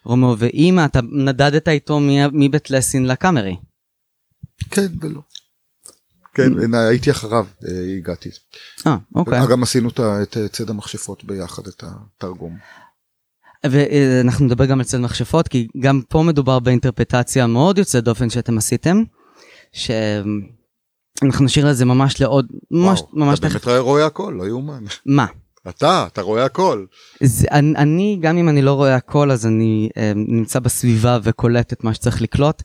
[0.05, 1.99] רומאו ואימא, אתה נדדת איתו
[2.33, 3.55] מבית לסין לקאמרי.
[4.71, 5.21] כן ולא.
[6.33, 8.29] כן, הייתי אחריו, אה, הגעתי.
[8.87, 9.39] אה, אוקיי.
[9.51, 9.89] גם עשינו
[10.21, 12.57] את ציד המכשפות ביחד, את התרגום.
[13.63, 18.57] ואנחנו נדבר גם על צד מכשפות, כי גם פה מדובר באינטרפטציה מאוד יוצאת דופן שאתם
[18.57, 19.03] עשיתם,
[21.21, 24.83] שאנחנו נשאיר לזה ממש לעוד, ממש, וואו, ממש, אתה תכף- באמת רואה הכל, לא יאומן.
[25.05, 25.25] מה?
[25.69, 26.85] אתה, אתה רואה הכל.
[27.23, 31.73] זה, אני, אני, גם אם אני לא רואה הכל, אז אני אה, נמצא בסביבה וקולט
[31.73, 32.63] את מה שצריך לקלוט.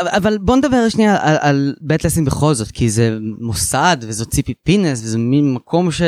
[0.00, 4.26] אבל, אבל בוא נדבר שנייה על, על בית לסין בכל זאת, כי זה מוסד וזו
[4.26, 6.02] ציפי פינס וזה מין מקום ש...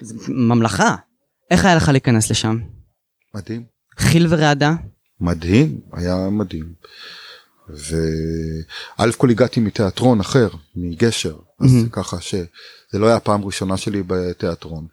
[0.00, 0.96] זה ממלכה.
[1.50, 2.58] איך היה לך להיכנס לשם?
[3.34, 3.62] מדהים.
[3.98, 4.72] חיל ורעדה?
[5.20, 6.64] מדהים, היה מדהים.
[7.70, 11.88] וא' כל הגעתי מתיאטרון אחר, מגשר, אז מהמם.
[11.88, 12.44] ככה שזה
[12.94, 14.86] לא היה הפעם הראשונה שלי בתיאטרון.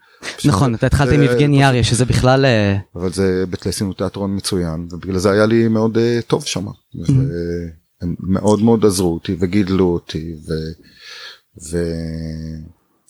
[0.45, 2.45] נכון, אתה התחלת עם יבגני אריה, שזה בכלל...
[2.45, 6.45] אה, אבל זה בית לסין הוא תיאטרון מצוין, ובגלל זה היה לי מאוד אה, טוב
[6.45, 6.65] שם.
[6.95, 10.53] והם מאוד מאוד עזרו אותי וגידלו אותי, ו...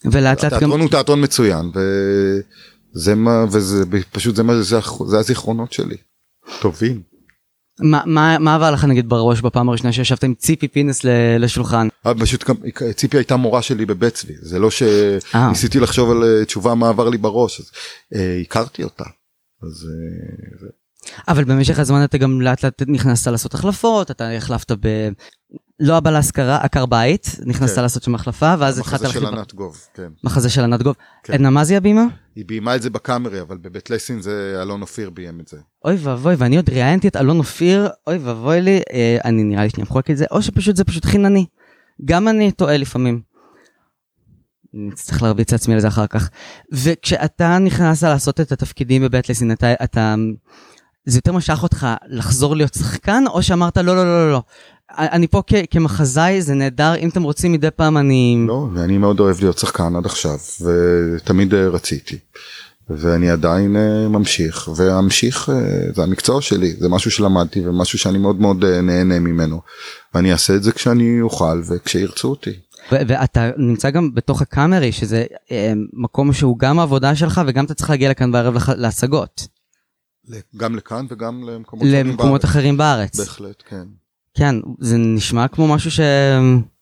[0.05, 0.57] ולאט לאט גם...
[0.57, 1.71] התיאטרון הוא תיאטרון מצוין,
[2.95, 4.61] וזה מה, וזה פשוט זה מה,
[5.07, 5.97] זה הזיכרונות שלי.
[6.61, 7.14] טובים.
[7.79, 11.01] מה- מה מה עבר לך נגיד בראש בפעם הראשונה שישבת עם ציפי פינס
[11.39, 11.87] לשולחן?
[12.05, 12.43] אבל פשוט
[12.95, 14.71] ציפי הייתה מורה שלי בבית צבי זה לא אה.
[15.49, 17.71] שניסיתי לחשוב על אה, תשובה מה עבר לי בראש אז
[18.15, 19.03] אה, הכרתי אותה.
[19.63, 20.67] אז אה,
[21.27, 25.09] אבל במשך הזמן אתה גם לאט לאט נכנסת לעשות החלפות, אתה החלפת ב...
[25.79, 27.81] לא הבא להשכרה, עקר בית, נכנסת כן.
[27.81, 29.25] לעשות שם החלפה, ואז התחלת המחזה של.
[29.25, 30.11] ענת גוב כן.
[30.23, 30.95] מחזה של ענת גוב.
[31.23, 31.33] כן.
[31.33, 32.03] עדנה מזי הבימה?
[32.35, 35.57] היא ביימה את זה בקאמרי אבל בבית לסין זה אלון אופיר ביים את זה.
[35.85, 39.69] אוי ואבוי, ואני עוד ראיינתי את אלון אופיר, אוי ואבוי לי, אה, אני נראה לי
[39.69, 41.45] שאני מחולק את זה, או שפשוט זה פשוט חינני.
[42.05, 43.21] גם אני טועה לפעמים.
[44.73, 46.29] אני אצטרך להרביץ לעצמי על זה אחר כך.
[46.71, 50.15] וכשאתה נכנסת לעשות את התפקידים בבית לסין, אתה, אתה,
[51.05, 54.41] זה יותר משך אותך לחזור להיות שחקן, או שאמרת לא, לא, לא, לא, לא.
[54.91, 58.45] אני פה כ- כמחזאי, זה נהדר, אם אתם רוצים מדי פעם אני...
[58.47, 62.17] לא ואני מאוד אוהב להיות שחקן עד עכשיו ותמיד אה, רציתי.
[62.89, 65.55] ואני עדיין אה, ממשיך ואמשיך אה,
[65.95, 69.61] זה המקצוע שלי זה משהו שלמדתי ומשהו שאני מאוד מאוד נהנה ממנו.
[70.13, 72.49] ואני אעשה את זה כשאני אוכל וכשירצו אותי.
[72.91, 75.25] ו- ואתה נמצא גם בתוך הקאמרי, שזה
[75.93, 79.47] מקום שהוא גם העבודה שלך, וגם אתה צריך להגיע לכאן בערב לח- להצגות.
[80.57, 82.43] גם לכאן וגם למקומות למקומות בארץ.
[82.43, 83.19] אחרים בארץ.
[83.19, 83.83] בהחלט כן.
[84.37, 85.99] כן, זה נשמע כמו משהו ש...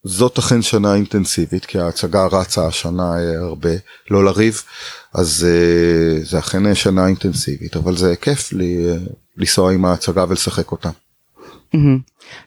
[0.04, 3.70] זאת אכן שנה אינטנסיבית כי ההצגה רצה השנה אה, הרבה
[4.12, 4.62] לא לריב
[5.14, 8.88] אז אה, זה אכן אה, שנה אינטנסיבית אבל זה כיף לי
[9.38, 10.90] לנסוע עם ההצגה ולשחק אותה.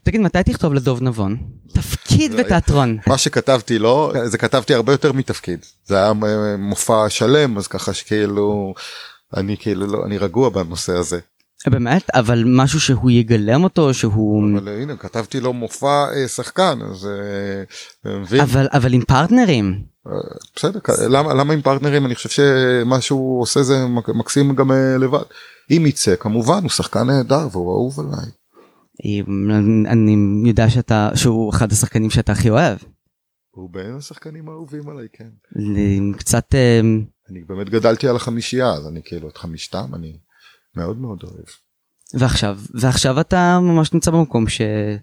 [0.03, 1.37] תגיד, מתי תכתוב לדוב נבון?
[1.73, 2.99] תפקיד בתיאטרון.
[3.07, 6.12] מה שכתבתי לו זה כתבתי הרבה יותר מתפקיד זה היה
[6.59, 8.75] מופע שלם אז ככה שכאילו
[9.37, 11.21] אני כאילו לא אני רגוע בנושא הזה
[11.66, 12.11] באמת?
[12.14, 14.42] אבל משהו שהוא יגלם אותו, שהוא...
[14.59, 17.62] אבל אה, הנה כתבתי לו מופע אה, שחקן אז אה,
[18.37, 19.83] אה, אבל, אבל עם פרטנרים.
[20.57, 24.73] בסדר כ- למה למה עם פרטנרים אני חושב שמה שהוא עושה זה מק- מקסים גם
[24.73, 25.23] אה, לבד
[25.71, 28.31] אם יצא כמובן הוא שחקן נהדר והוא אהוב עליי.
[29.87, 32.79] אני- יודע שאתה, שהוא אחד השחקנים שאתה הכי אוהב.
[33.51, 35.29] הוא בין השחקנים האהובים עליי כן.
[36.19, 36.55] קצת...
[36.55, 36.81] אה,
[37.31, 40.16] אני באמת גדלתי על החמישייה אז אני כאילו את חמישתם אני
[40.77, 41.45] מאוד מאוד אוהב.
[42.15, 44.61] ועכשיו, ועכשיו אתה ממש נמצא במקום ש...
[44.61, 44.97] אה,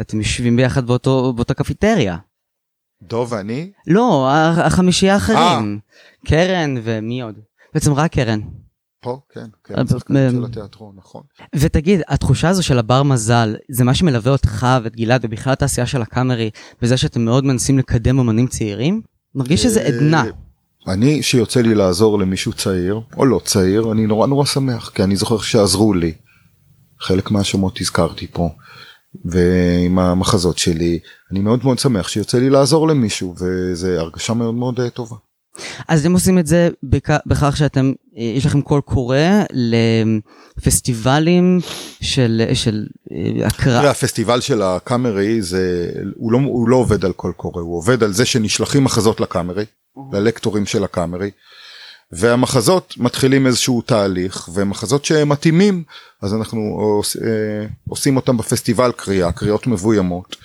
[0.00, 2.16] את- יושבים ביחד באותו, באותה קפיטריה.
[3.02, 4.30] דוב ואני לא,
[4.64, 5.78] החמישייה האחרים.
[6.26, 7.34] קרן ומי עוד?
[7.74, 8.40] בעצם רק קרן.
[9.00, 11.22] פה כן, כן שחקנים של מ- התיאטרון נכון.
[11.56, 16.02] ותגיד, התחושה הזו של הבר מזל, זה מה שמלווה אותך ואת גלעד ובכלל התעשייה של
[16.02, 16.50] הקאמרי,
[16.82, 19.02] בזה שאתם מאוד מנסים לקדם אמנים צעירים?
[19.34, 20.24] מרגיש שזה אה, עדנה.
[20.88, 25.16] אני שיוצא לי לעזור למישהו צעיר או לא צעיר אני נורא נורא שמח כי אני
[25.16, 26.12] זוכר שעזרו לי.
[27.00, 28.48] חלק מהשמות הזכרתי פה.
[29.24, 30.98] ועם המחזות שלי
[31.30, 35.16] אני מאוד מאוד שמח שיוצא לי לעזור למישהו וזה הרגשה מאוד מאוד אה, טובה.
[35.88, 39.16] אז אתם עושים את זה בכ- בכך שאתם יש לכם קול קורא
[40.58, 41.60] לפסטיבלים
[42.00, 43.80] של, של אה, הקרא.
[43.80, 48.02] תראה, הפסטיבל של הקאמרי זה, הוא לא, הוא לא עובד על קול קורא, הוא עובד
[48.02, 49.64] על זה שנשלחים מחזות לקאמרי,
[50.12, 51.30] ללקטורים של הקאמרי.
[52.12, 55.82] והמחזות מתחילים איזשהו תהליך ומחזות שמתאימים
[56.22, 60.36] אז אנחנו עוש, אה, עושים אותם בפסטיבל קריאה קריאות מבוימות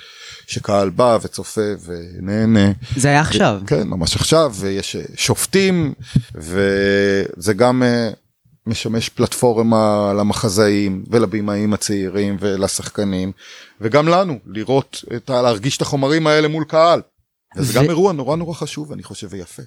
[0.49, 2.71] שקהל בא וצופה ונהנה.
[2.95, 3.61] זה היה עכשיו.
[3.67, 5.93] כן ממש עכשיו ויש אה, שופטים
[6.35, 8.09] וזה גם אה,
[8.67, 13.31] משמש פלטפורמה למחזאים ולבימאים הצעירים ולשחקנים
[13.81, 17.01] וגם לנו לראות את להרגיש את החומרים האלה מול קהל.
[17.57, 17.83] וזה ו...
[17.83, 19.63] גם אירוע נורא נורא חשוב אני חושב ויפה.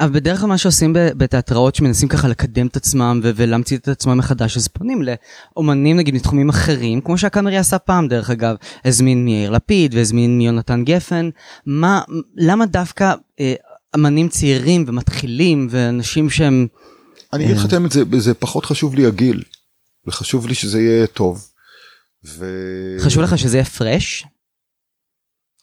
[0.00, 4.56] אבל בדרך כלל מה שעושים בתיאטראות שמנסים ככה לקדם את עצמם ולהמציא את עצמם מחדש
[4.56, 9.94] אז פונים לאומנים נגיד מתחומים אחרים כמו שהקאמרי עשה פעם דרך אגב הזמין מיאיר לפיד
[9.94, 11.30] והזמין מיונתן גפן
[11.66, 12.02] מה
[12.36, 13.54] למה דווקא אה,
[13.94, 16.66] אמנים צעירים ומתחילים ואנשים שהם.
[17.32, 19.42] אני אגיד לך את האמת זה, זה פחות חשוב לי הגיל
[20.06, 21.44] וחשוב לי שזה יהיה טוב.
[22.26, 22.46] ו...
[23.00, 24.26] חשוב לך שזה יהיה פרש?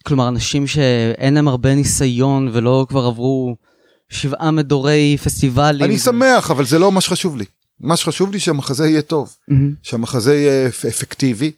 [0.06, 3.56] כלומר אנשים שאין להם הרבה ניסיון ולא כבר עברו.
[4.10, 5.86] שבעה מדורי פסטיבלים.
[5.86, 7.46] אני שמח, אבל זה לא מה שחשוב לי.
[7.80, 9.54] מה שחשוב לי שהמחזה יהיה טוב, mm-hmm.
[9.84, 11.52] שהמחזה יהיה אפקטיבי,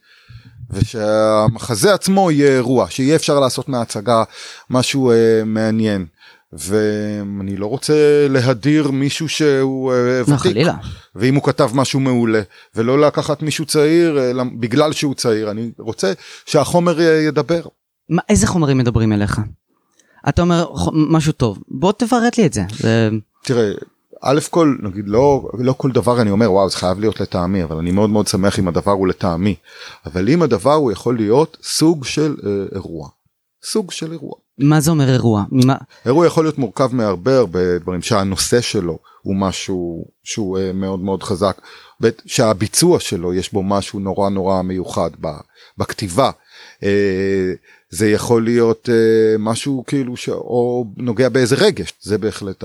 [0.71, 4.23] ושהמחזה עצמו יהיה אירוע, שיהיה אפשר לעשות מההצגה
[4.69, 6.05] משהו uh, מעניין.
[6.53, 10.73] ואני לא רוצה להדיר מישהו שהוא uh, ותיק, חלילה.
[11.15, 12.41] ואם הוא כתב משהו מעולה,
[12.75, 16.13] ולא לקחת מישהו צעיר uh, בגלל שהוא צעיר, אני רוצה
[16.45, 17.61] שהחומר ידבר.
[18.09, 19.41] מה, איזה חומרים מדברים אליך?
[20.29, 22.63] אתה אומר משהו טוב, בוא תפרט לי את זה.
[22.77, 23.10] זה...
[23.43, 23.71] תראה,
[24.21, 27.77] א' כל נגיד לא לא כל דבר אני אומר וואו זה חייב להיות לטעמי אבל
[27.77, 29.55] אני מאוד מאוד שמח אם הדבר הוא לטעמי
[30.05, 33.10] אבל אם הדבר הוא יכול להיות סוג של אה, אירוע.
[33.63, 34.34] סוג של אירוע.
[34.57, 35.43] מה זה אומר אירוע?
[35.51, 35.75] ממה?
[36.05, 41.23] אירוע יכול להיות מורכב מהרבה הרבה דברים שהנושא שלו הוא משהו שהוא אה, מאוד מאוד
[41.23, 41.62] חזק
[42.25, 45.10] שהביצוע שלו יש בו משהו נורא נורא מיוחד
[45.77, 46.31] בכתיבה.
[46.84, 47.51] אה,
[47.91, 50.30] זה יכול להיות אה, משהו כאילו ש...
[50.30, 52.63] או נוגע באיזה רגש זה בהחלט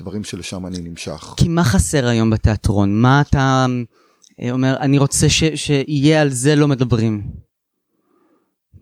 [0.00, 1.34] הדברים שלשם אני נמשך.
[1.36, 3.66] כי מה חסר היום בתיאטרון מה אתה
[4.42, 5.44] אה, אומר אני רוצה ש...
[5.54, 7.22] שיהיה על זה לא מדברים.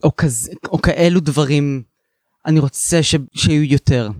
[0.04, 1.82] או, כזה, או כאלו דברים
[2.46, 3.14] אני רוצה ש...
[3.34, 4.10] שיהיו יותר.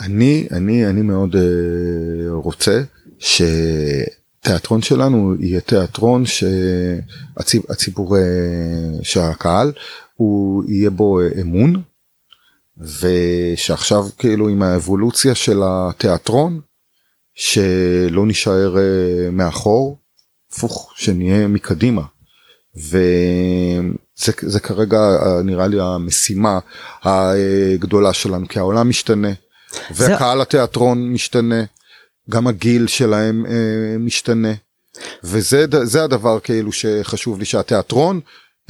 [0.00, 1.38] אני אני אני מאוד uh,
[2.30, 2.82] רוצה
[3.18, 3.42] ש...
[4.42, 8.22] התיאטרון שלנו יהיה תיאטרון שהציבור אה,
[9.02, 9.72] שהקהל
[10.14, 11.82] הוא יהיה בו אה, אמון
[12.76, 16.60] ושעכשיו כאילו עם האבולוציה של התיאטרון
[17.34, 19.98] שלא נשאר אה, מאחור
[20.52, 22.02] הפוך שנהיה מקדימה
[22.76, 24.98] וזה כרגע
[25.44, 26.58] נראה לי המשימה
[27.02, 29.32] הגדולה שלנו כי העולם משתנה
[29.90, 31.64] והקהל התיאטרון משתנה.
[32.30, 34.52] גם הגיל שלהם אה, משתנה
[35.24, 38.20] וזה הדבר כאילו שחשוב לי שהתיאטרון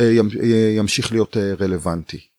[0.00, 0.04] אה,
[0.42, 2.31] אה, ימשיך להיות אה, רלוונטי.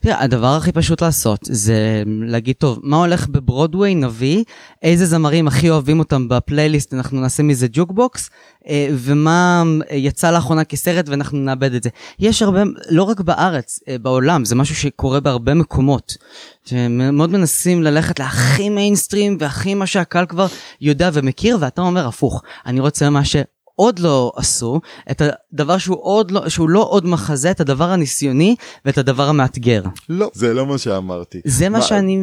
[0.00, 4.44] תראה, הדבר הכי פשוט לעשות זה להגיד, טוב, מה הולך בברודוויי, נביא,
[4.82, 8.30] איזה זמרים הכי אוהבים אותם בפלייליסט, אנחנו נעשה מזה ג'וקבוקס,
[8.68, 11.90] אה, ומה יצא לאחרונה כסרט ואנחנו נעבד את זה.
[12.18, 16.16] יש הרבה, לא רק בארץ, אה, בעולם, זה משהו שקורה בהרבה מקומות.
[16.64, 20.46] שמאוד מנסים ללכת להכי מיינסטרים והכי מה שהקהל כבר
[20.80, 23.36] יודע ומכיר, ואתה אומר הפוך, אני רוצה מה ש...
[23.74, 28.56] עוד לא עשו, את הדבר שהוא עוד לא, שהוא לא עוד מחזה, את הדבר הניסיוני
[28.84, 29.82] ואת הדבר המאתגר.
[30.08, 31.40] לא, זה לא מה שאמרתי.
[31.44, 32.16] זה מה, מה שאני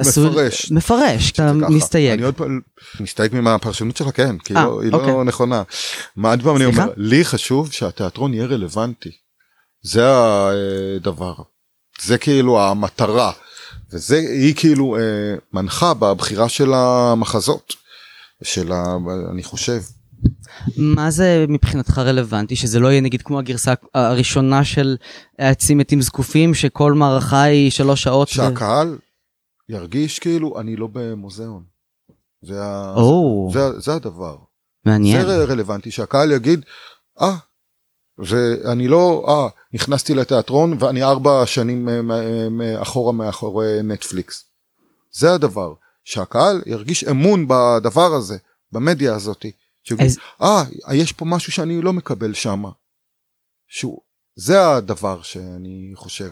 [0.00, 0.72] מפרש.
[0.72, 2.12] מפרש, אתה מסתייג.
[2.12, 2.60] אני עוד פעם
[3.00, 5.12] מסתייג מהפרשנות שלך, כן, כי 아, לא, היא לא אוקיי.
[5.12, 5.62] לא נכונה.
[6.16, 9.10] מה עוד פעם אני אומר, לי חשוב שהתיאטרון יהיה רלוונטי.
[9.82, 10.02] זה
[10.96, 11.34] הדבר.
[12.02, 13.32] זה כאילו המטרה.
[13.92, 15.00] וזה היא כאילו אה,
[15.52, 17.87] מנחה בבחירה של המחזות.
[18.42, 18.96] של ה...
[19.30, 19.80] אני חושב.
[20.76, 24.96] מה זה מבחינתך רלוונטי שזה לא יהיה נגיד כמו הגרסה הראשונה של
[25.38, 28.28] הצימטים זקופים שכל מערכה היא שלוש שעות.
[28.28, 29.72] שהקהל ו...
[29.72, 31.62] ירגיש כאילו אני לא במוזיאון.
[32.42, 32.94] זה, ה...
[32.96, 33.52] oh.
[33.52, 34.36] זה, זה הדבר.
[34.84, 35.26] מעניין.
[35.26, 36.64] זה רלוונטי שהקהל יגיד
[37.20, 37.36] אה
[38.18, 41.88] ואני לא אה נכנסתי לתיאטרון ואני ארבע שנים
[42.82, 44.44] אחורה מאחורי נטפליקס.
[45.12, 45.72] זה הדבר.
[46.08, 48.36] שהקהל ירגיש אמון בדבר הזה,
[48.72, 49.52] במדיה הזאתי.
[49.98, 50.18] אז...
[50.42, 52.64] אה, יש פה משהו שאני לא מקבל שם.
[53.68, 54.00] שהוא,
[54.36, 56.30] זה הדבר שאני חושב.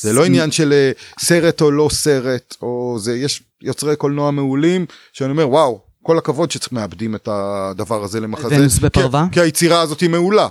[0.00, 4.86] זה לא עניין של אה, סרט או לא סרט, או זה, יש יוצרי קולנוע מעולים,
[5.12, 8.54] שאני אומר, וואו, כל הכבוד שצריך מאבדים את הדבר הזה למחזה.
[8.54, 9.26] ונוס בפרווה?
[9.28, 10.48] כי, כי היצירה הזאת היא מעולה.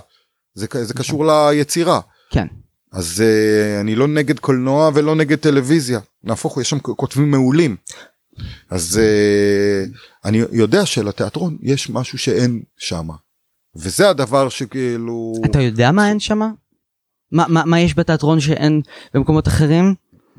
[0.54, 2.00] זה, זה קשור ליצירה.
[2.30, 2.46] כן.
[2.92, 7.76] אז uh, אני לא נגד קולנוע ולא נגד טלוויזיה, נהפוך הוא, יש שם כותבים מעולים.
[8.70, 13.08] אז uh, אני יודע שלתיאטרון יש משהו שאין שם.
[13.76, 15.32] וזה הדבר שכאילו...
[15.44, 16.38] אתה יודע מה אין שם?
[16.38, 16.52] מה,
[17.48, 18.82] מה, מה יש בתיאטרון שאין
[19.14, 19.94] במקומות אחרים?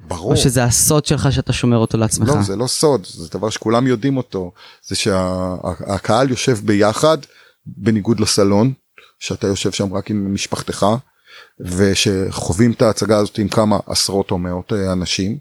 [0.07, 0.31] ברור.
[0.31, 2.27] או שזה הסוד שלך שאתה שומר אותו לעצמך?
[2.27, 4.51] לא, זה לא סוד, זה דבר שכולם יודעים אותו.
[4.87, 7.17] זה שהקהל שה, יושב ביחד,
[7.65, 8.73] בניגוד לסלון,
[9.19, 10.85] שאתה יושב שם רק עם משפחתך,
[11.59, 15.37] ושחווים את ההצגה הזאת עם כמה עשרות או מאות אה, אנשים,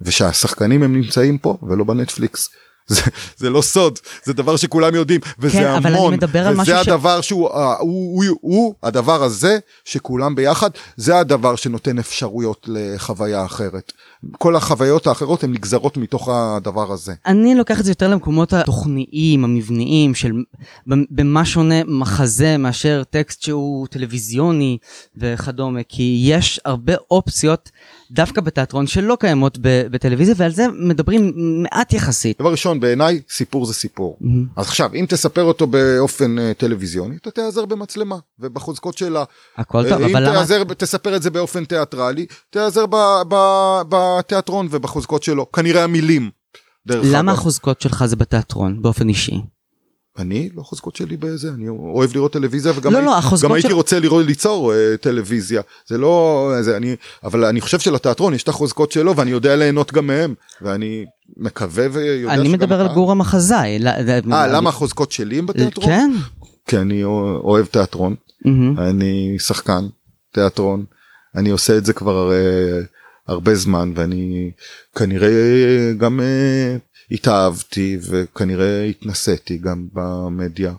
[0.00, 2.48] ושהשחקנים הם נמצאים פה ולא בנטפליקס.
[2.88, 3.00] זה,
[3.36, 7.48] זה לא סוד, זה דבר שכולם יודעים, וזה כן, המון, וזה משהו ש- הדבר שהוא,
[7.48, 13.92] הוא, הוא, הוא, הוא, הדבר הזה, שכולם ביחד, זה הדבר שנותן אפשרויות לחוויה אחרת.
[14.38, 17.12] כל החוויות האחרות הן נגזרות מתוך הדבר הזה.
[17.26, 20.32] אני לוקח את זה יותר למקומות התוכניים, המבניים, של
[20.86, 24.78] במה שונה מחזה מאשר טקסט שהוא טלוויזיוני
[25.16, 27.70] וכדומה, כי יש הרבה אופציות
[28.10, 32.38] דווקא בתיאטרון שלא קיימות בטלוויזיה, ועל זה מדברים מעט יחסית.
[32.40, 34.18] דבר ראשון, בעיניי, סיפור זה סיפור.
[34.56, 39.24] אז עכשיו, אם תספר אותו באופן uh, טלוויזיוני, אתה תיעזר במצלמה, ובחוזקות שלה.
[39.56, 40.30] הכל טוב, אה, אבל אם למה...
[40.30, 42.84] תיעזר, תספר את זה באופן תיאטרלי, תיעזר
[43.88, 45.52] בתיאטרון ובחוזקות שלו.
[45.52, 46.30] כנראה המילים,
[46.86, 47.32] למה.
[47.32, 49.40] החוזקות שלך זה בתיאטרון, באופן אישי?
[50.18, 53.68] אני, לא חוזקות שלי בזה, אני אוהב לראות טלוויזיה וגם לא, הי- לא, גם הייתי
[53.68, 55.62] של- רוצה לראות, ליצור uh, טלוויזיה.
[55.88, 59.92] זה לא, זה אני, אבל אני חושב שלתיאטרון יש את החוזקות שלו ואני יודע ליהנות
[59.92, 61.04] גם מהם, ואני
[61.36, 63.78] מקווה ויודע אני מדבר על גור המחזאי.
[64.32, 65.86] אה, למה החוזקות שלי הם בתיאטרון?
[65.86, 66.10] כן.
[66.66, 67.04] כי אני
[67.44, 68.14] אוהב תיאטרון.
[68.44, 68.78] מהמם.
[68.78, 69.86] אני שחקן
[70.34, 70.84] תיאטרון
[71.36, 72.36] אני עושה את זה כבר הרי
[73.28, 74.50] הרבה זמן ואני
[74.96, 75.28] כנראה
[75.98, 76.76] גם אה,
[77.10, 80.74] התאהבתי וכנראה התנסיתי גם במדיה.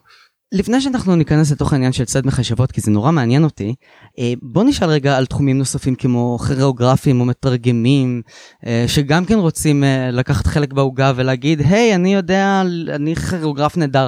[0.52, 3.76] לפני שאנחנו ניכנס לתוך העניין של ציד מכשפות, כי זה נורא מעניין אותי,
[4.20, 8.22] אה, בוא נשאל רגע על תחומים נוספים כמו כירוגרפים או מתרגמים,
[8.66, 12.62] אה, שגם כן רוצים אה, לקחת חלק בעוגה ולהגיד, היי, אני יודע,
[12.96, 14.08] אני כירוגרף נהדר,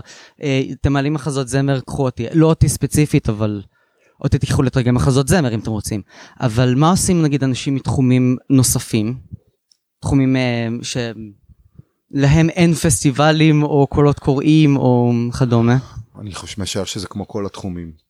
[0.82, 2.25] אתם מעלים מחזות זמר, קחו אותי.
[2.34, 3.62] לא אותי ספציפית, אבל
[4.23, 6.01] אותי תיקחו לתרגם מחזות זמר אם אתם רוצים.
[6.41, 9.17] אבל מה עושים נגיד אנשים מתחומים נוספים?
[10.01, 10.67] תחומים אה,
[12.13, 15.78] שלהם אין פסטיבלים או קולות קוראים או כדומה?
[16.22, 18.10] אני חושב משער שזה כמו כל התחומים.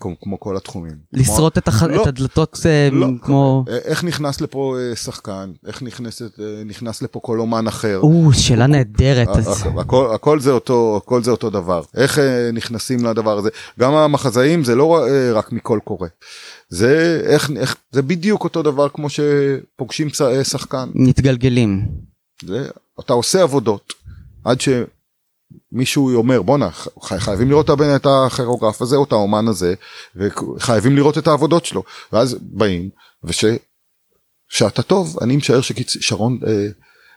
[0.00, 0.92] כמו, כמו כל התחומים.
[1.12, 1.82] לשרוט את, הח...
[1.82, 2.02] לא.
[2.02, 3.20] את הדלתות אה, לא, כמו...
[3.22, 3.64] כמו...
[3.84, 7.98] איך נכנס לפה אה, שחקן איך נכנסת אה, נכנס לפה כל אומן אחר.
[7.98, 9.28] או, שאלה נהדרת.
[9.80, 14.64] הכל, הכל זה אותו הכל זה אותו דבר איך אה, נכנסים לדבר הזה גם המחזאים
[14.64, 16.08] זה לא אה, רק מקול קורא
[16.68, 21.88] זה איך, איך זה בדיוק אותו דבר כמו שפוגשים אה, שחקן מתגלגלים.
[22.44, 22.68] זה
[23.00, 23.92] אתה עושה עבודות
[24.44, 29.74] עד שמישהו אומר בואנה חייבים לראות את הכירוגרף הזה או את האומן הזה
[30.16, 32.90] וחייבים לראות את העבודות שלו ואז באים
[33.24, 33.44] וש...
[34.48, 36.66] שאתה טוב אני משער ששרון אה,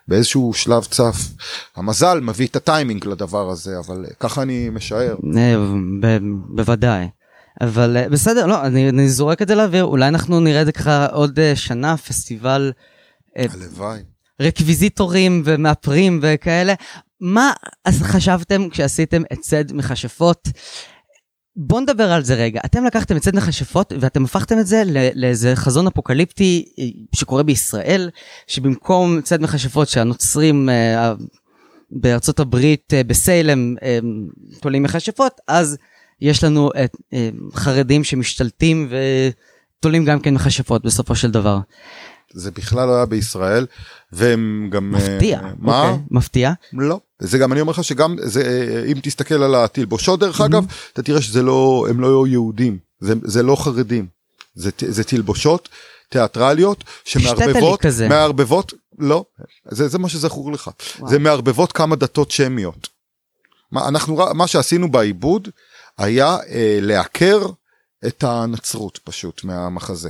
[0.08, 1.18] באיזשהו שלב צף
[1.76, 6.18] המזל מביא את הטיימינג לדבר הזה אבל אה, ככה אני משער אה,
[6.50, 7.08] בוודאי.
[7.62, 10.72] אבל אה, בסדר, לא, אני, אני זורק את זה לאוויר, אולי אנחנו נראה את זה
[10.72, 12.72] ככה עוד אה, שנה, פסטיבל
[13.36, 14.00] הלוואי.
[14.42, 16.74] רקוויזיטורים ומאפרים וכאלה.
[17.22, 17.52] מה
[17.86, 20.48] אז חשבתם כשעשיתם את צד מכשפות?
[21.56, 22.62] בואו נדבר על זה רגע.
[22.66, 24.84] אתם לקחתם את צד מכשפות ואתם הפכתם את זה
[25.16, 28.10] לאיזה חזון אפוקליפטי אה, שקורה בישראל,
[28.48, 31.14] שבמקום צד מכשפות שהנוצרים אה,
[31.92, 34.00] בארצות הברית, אה, בסיילם, אה,
[34.62, 35.78] תולים מכשפות, אז
[36.22, 38.90] יש לנו את אה, חרדים שמשתלטים
[39.80, 41.60] ותולים גם כן מכשפות בסופו של דבר.
[42.34, 43.66] זה בכלל לא היה בישראל
[44.12, 45.40] והם גם מפתיע.
[45.40, 46.52] אה, מה אוקיי, מפתיע.
[46.74, 50.66] לא זה גם אני אומר לך שגם זה אה, אם תסתכל על התלבושות דרך אגב
[50.94, 54.08] אתה תראה שזה לא הם לא יהודים זה, זה לא חרדים
[54.56, 55.70] זה, זה תלבושות
[56.10, 57.86] תיאטרליות שמערבבות.
[58.10, 59.26] מערבבות לא
[59.66, 61.10] זה, זה מה שזכור לך וואו.
[61.10, 62.88] זה מערבבות כמה דתות שמיות.
[63.72, 65.50] מה אנחנו מה שעשינו בעיבוד
[65.98, 67.46] היה אה, לעקר
[68.08, 70.10] את הנצרות פשוט מהמחזה.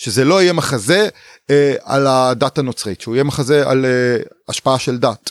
[0.00, 1.08] שזה לא יהיה מחזה
[1.50, 4.16] אה, על הדת הנוצרית שהוא יהיה מחזה על אה,
[4.48, 5.30] השפעה של דת.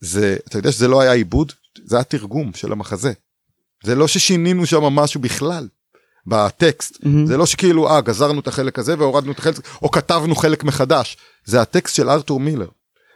[0.00, 1.52] זה אתה יודע שזה לא היה עיבוד
[1.84, 3.12] זה היה תרגום של המחזה.
[3.84, 5.68] זה לא ששינינו שם משהו בכלל
[6.26, 7.26] בטקסט מהמם.
[7.26, 11.16] זה לא שכאילו אה גזרנו את החלק הזה והורדנו את החלק או כתבנו חלק מחדש
[11.44, 12.68] זה הטקסט של ארתור מילר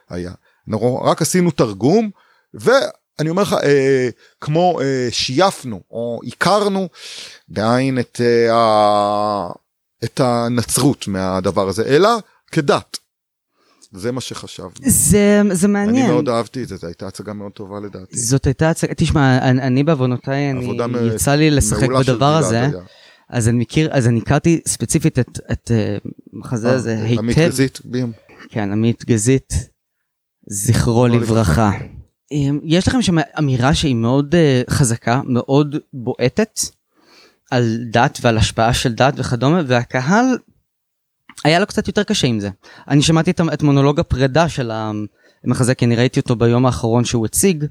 [0.08, 0.32] היה
[0.68, 2.10] אנחנו רק עשינו תרגום
[2.54, 4.08] ואני אומר לך אה,
[4.40, 6.88] כמו אה, שייפנו או עיקרנו
[7.48, 9.48] בעין את, אה,
[10.04, 12.08] את הנצרות מהדבר הזה אלא
[12.52, 12.96] כדת.
[13.92, 14.70] זה מה שחשבנו.
[14.86, 16.10] זה, זה אני מעניין.
[16.10, 18.16] מאוד אהבתי את זה, זו הייתה הצגה מאוד טובה לדעתי.
[18.18, 22.70] זאת הייתה הצגה, תשמע, אני, אני בעוונותיי, אני, מ- יצא לי לשחק בדבר הזה, היה.
[23.28, 25.96] אז אני מכיר, אז אני הכרתי ספציפית את, את אה,
[26.32, 27.18] מחזה הזה היטב.
[27.18, 28.12] עמית גזית, בים.
[28.48, 29.52] כן, עמית גזית,
[30.48, 31.70] זכרו לברכה.
[32.32, 36.60] אמ, יש לכם שם אמירה שהיא מאוד אה, חזקה, מאוד בועטת,
[37.50, 40.24] על דת ועל השפעה של דת וכדומה, והקהל,
[41.44, 42.50] היה לו קצת יותר קשה עם זה.
[42.88, 44.70] אני שמעתי את, את מונולוג הפרידה של
[45.44, 47.64] המחזה, כי אני ראיתי אותו ביום האחרון שהוא הציג,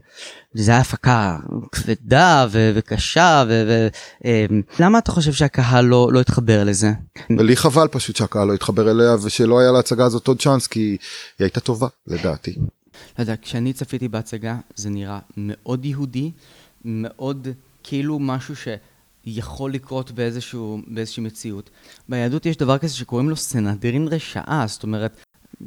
[0.55, 1.37] וזו הייתה הפקה
[1.71, 3.89] כבדה ו- וקשה, ולמה
[4.25, 6.91] ו- אמ, אתה חושב שהקהל לא, לא התחבר לזה?
[7.37, 10.97] ולי חבל פשוט שהקהל לא התחבר אליה, ושלא היה להצגה הזאת עוד צ'אנס, כי היא
[11.39, 12.55] הייתה טובה, לדעתי.
[13.17, 16.31] לא יודע, כשאני צפיתי בהצגה, זה נראה מאוד יהודי,
[16.85, 17.47] מאוד
[17.83, 18.55] כאילו משהו
[19.33, 21.69] שיכול לקרות באיזשהו, באיזושהי מציאות.
[22.09, 25.17] ביהדות יש דבר כזה שקוראים לו סנהדרין רשעה, זאת אומרת,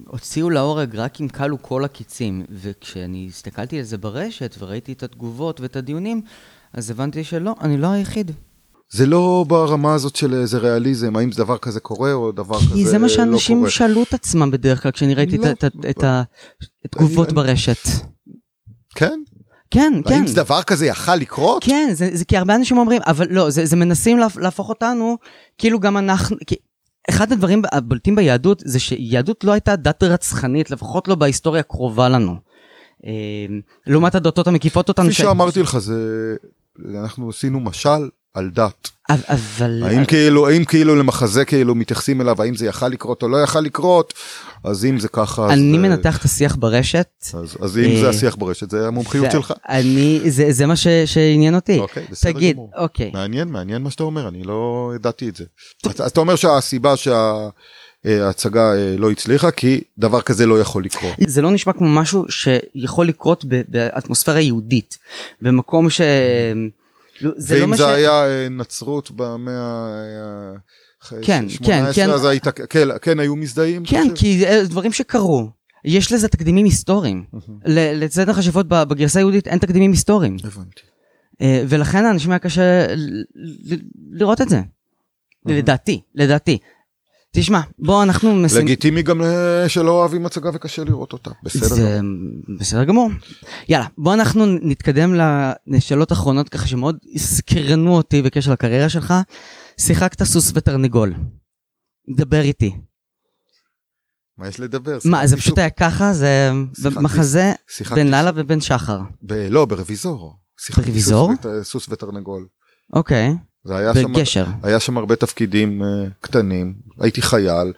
[0.06, 5.60] הוציאו להורג רק אם כלו כל הקיצים, וכשאני הסתכלתי על זה ברשת וראיתי את התגובות
[5.60, 6.22] ואת הדיונים,
[6.72, 8.30] אז הבנתי שלא, אני לא היחיד.
[8.92, 12.70] זה לא ברמה הזאת של איזה ריאליזם, האם דבר כזה קורה או דבר כזה לא
[12.70, 12.84] קורה.
[12.84, 15.74] כי זה מה שאנשים לא שאלו את עצמם בדרך כלל כשאני ראיתי לא, את, את,
[15.90, 16.04] את
[16.84, 17.88] התגובות אני, ברשת.
[18.94, 19.20] כן?
[19.70, 20.14] כן, כן.
[20.14, 21.64] האם זה דבר כזה יכל לקרות?
[21.64, 25.18] כן, זה, זה כי הרבה אנשים אומרים, אבל לא, זה, זה מנסים להפוך אותנו,
[25.58, 26.54] כאילו גם אנחנו, כי
[27.10, 32.36] אחד הדברים הבולטים ביהדות זה שיהדות לא הייתה דת רצחנית, לפחות לא בהיסטוריה הקרובה לנו.
[33.06, 33.12] אה,
[33.86, 35.06] לעומת הדתות המקיפות אותנו.
[35.06, 36.34] כפי שאמרתי לך, זה,
[37.02, 38.90] אנחנו עשינו משל על דת.
[39.08, 39.82] אבל...
[39.84, 43.60] האם כאילו, האם כאילו למחזה כאילו מתייחסים אליו, האם זה יכל לקרות או לא יכל
[43.60, 44.14] לקרות,
[44.64, 45.52] אז אם זה ככה...
[45.52, 47.08] אני אז, מנתח את השיח ברשת.
[47.34, 49.52] אז, אז אם זה אה, השיח ברשת, זה המומחיות שלך.
[49.68, 51.78] אני, זה, זה מה ש, שעניין אותי.
[51.78, 52.70] אוקיי, בסדר תגיד, גמור.
[52.76, 53.10] אוקיי.
[53.14, 55.44] מעניין, מעניין מה שאתה אומר, אני לא ידעתי את זה.
[55.86, 57.48] אז, אז אתה אומר שהסיבה שה...
[58.04, 61.12] ההצגה אה, לא הצליחה כי דבר כזה לא יכול לקרות.
[61.26, 64.98] זה לא נשמע כמו משהו שיכול לקרות באטמוספירה יהודית
[65.42, 66.00] במקום ש...
[67.20, 67.86] לא, זה לא ואם לא זה ש...
[67.86, 70.52] היה אה, נצרות במאה.
[71.22, 72.10] כן, כן, כן.
[72.10, 73.84] אז היית, כן, כן, היו מזדהים?
[73.84, 75.50] כן, כי דברים שקרו.
[75.84, 77.24] יש לזה תקדימים היסטוריים.
[77.66, 80.36] לצד החשיבות בגרסה היהודית אין תקדימים היסטוריים.
[80.44, 80.80] הבנתי.
[81.42, 82.86] אה, ולכן לאנשים היה קשה
[84.12, 84.60] לראות את זה.
[85.46, 86.58] לדעתי, לדעתי.
[87.32, 88.66] תשמע, בוא אנחנו מסיים...
[88.66, 89.22] לגיטימי גם
[89.68, 91.98] שלא אוהבים הצגה וקשה לראות אותה, בסדר זה...
[91.98, 92.58] גמור.
[92.58, 93.10] בסדר גמור.
[93.68, 95.14] יאללה, בוא אנחנו נתקדם
[95.66, 99.14] לשאלות אחרונות ככה שמאוד סקרנו אותי בקשר לקריירה שלך.
[99.80, 101.14] שיחקת סוס ותרנגול.
[102.16, 102.76] דבר איתי.
[104.38, 104.98] מה יש לדבר?
[105.04, 106.12] מה, זה פשוט היה ככה?
[106.12, 106.50] זה
[106.90, 107.52] מחזה
[107.94, 108.98] בין לאללה ובין שחר.
[109.50, 110.36] לא, ברוויזור.
[110.76, 111.32] ברוויזור?
[111.62, 112.46] סוס ותרנגול.
[112.92, 113.34] אוקיי.
[113.64, 114.44] זה היה בגשר.
[114.44, 117.72] שם, היה שם הרבה תפקידים uh, קטנים, הייתי חייל,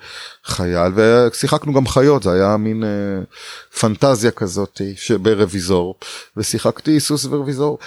[0.44, 5.98] חייל, ושיחקנו גם חיות, זה היה מין uh, פנטזיה כזאת שברוויזור,
[6.36, 7.78] ושיחקתי סוס ורוויזור.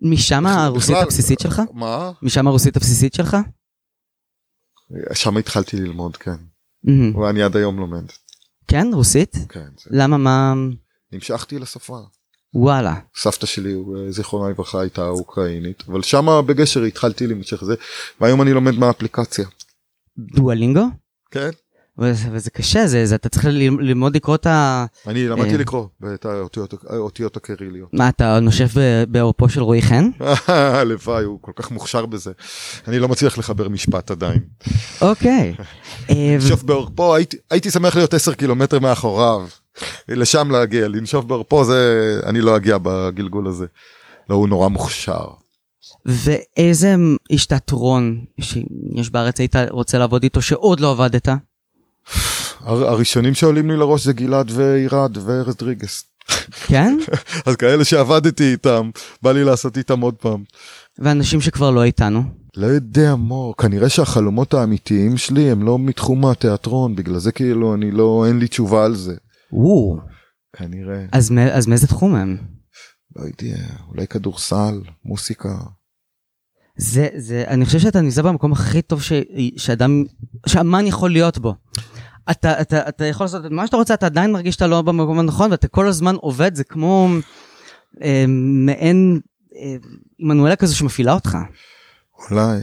[0.00, 1.62] משם הרוסית הבסיסית שלך?
[1.72, 2.12] מה?
[2.22, 3.36] משם הרוסית הבסיסית שלך?
[5.12, 6.36] שם התחלתי ללמוד, כן.
[7.22, 8.04] ואני עד היום לומד.
[8.68, 8.86] כן?
[8.92, 9.36] רוסית?
[9.48, 9.68] כן.
[9.90, 10.16] למה?
[10.16, 10.54] מה?
[11.12, 11.98] נמשכתי לשפה.
[12.54, 12.94] וואלה.
[13.16, 13.74] סבתא שלי,
[14.10, 17.74] זיכרונה לברכה, הייתה אוקראינית, אבל שמה בגשר התחלתי להמשך זה,
[18.20, 19.46] והיום אני לומד מהאפליקציה.
[20.18, 20.84] דואלינגו?
[21.30, 21.50] כן.
[21.98, 23.44] וזה, וזה קשה, זה, זה, אתה צריך
[23.78, 24.86] ללמוד לקרוא את ה...
[25.06, 25.58] אני למדתי אה...
[25.58, 26.26] לקרוא את
[26.88, 27.88] האותיות, הקריליות.
[27.92, 28.74] מה, אתה נושף
[29.08, 30.10] בעורפו של רועי חן?
[30.48, 32.32] הלוואי, הוא כל כך מוכשר בזה.
[32.88, 34.40] אני לא מצליח לחבר משפט עדיין.
[35.00, 35.54] אוקיי.
[36.38, 39.46] נשוף בעורפו, הייתי, הייתי שמח להיות 10 קילומטר מאחוריו.
[40.08, 43.66] לשם להגיע, לנשוף בעורפו זה, אני לא אגיע בגלגול הזה.
[44.30, 45.26] לא, הוא נורא מוכשר.
[46.06, 46.94] ואיזה
[47.30, 51.28] איש תיאטרון שיש בארץ היית רוצה לעבוד איתו שעוד לא עבדת?
[52.64, 56.04] הראשונים שעולים לי לראש זה גלעד וירד וארז דריגס.
[56.66, 56.98] כן?
[57.46, 58.90] אז כאלה שעבדתי איתם,
[59.22, 60.44] בא לי לעשות איתם עוד פעם.
[60.98, 62.22] ואנשים שכבר לא איתנו?
[62.56, 67.90] לא יודע מור, כנראה שהחלומות האמיתיים שלי הם לא מתחום התיאטרון, בגלל זה כאילו אני
[67.90, 69.14] לא, אין לי תשובה על זה.
[69.52, 69.98] וואו.
[70.56, 71.04] כנראה.
[71.12, 72.36] אז, אז מאיזה תחום הם?
[73.16, 73.56] לא יודע,
[73.88, 75.56] אולי כדורסל, מוסיקה.
[76.78, 79.12] זה, זה, אני חושב שאתה נמצא במקום הכי טוב ש,
[79.56, 80.04] שאדם,
[80.46, 81.54] שאמן יכול להיות בו.
[82.30, 85.18] אתה, אתה, אתה יכול לעשות את מה שאתה רוצה, אתה עדיין מרגיש שאתה לא במקום
[85.18, 87.08] הנכון, ואתה כל הזמן עובד, זה כמו
[88.02, 89.20] אה, מעין
[89.56, 89.76] אה,
[90.18, 91.38] עמנואלה כזו שמפעילה אותך.
[92.30, 92.60] אולי,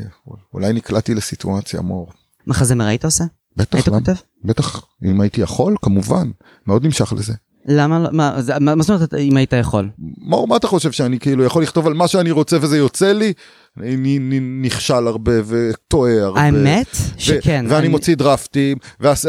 [0.54, 2.12] אולי נקלעתי לסיטואציה, מור.
[2.48, 3.24] מחזמר היית עושה?
[3.58, 3.90] בטח, היית?
[3.90, 4.14] כותב?
[4.44, 6.32] בטח, אם הייתי יכול, כמובן,
[6.68, 7.34] מאוד נמשך לזה.
[7.66, 8.10] למה, לא?
[8.12, 9.90] מה, מה, מה זאת אומרת אם היית יכול?
[10.18, 13.34] מור, מה אתה חושב שאני כאילו יכול לכתוב על מה שאני רוצה וזה יוצא לי?
[13.80, 14.20] אני
[14.62, 16.42] נכשל הרבה וטועה הרבה.
[16.42, 16.88] האמת
[17.18, 17.66] שכן.
[17.70, 18.78] ואני מוציא דרפטים,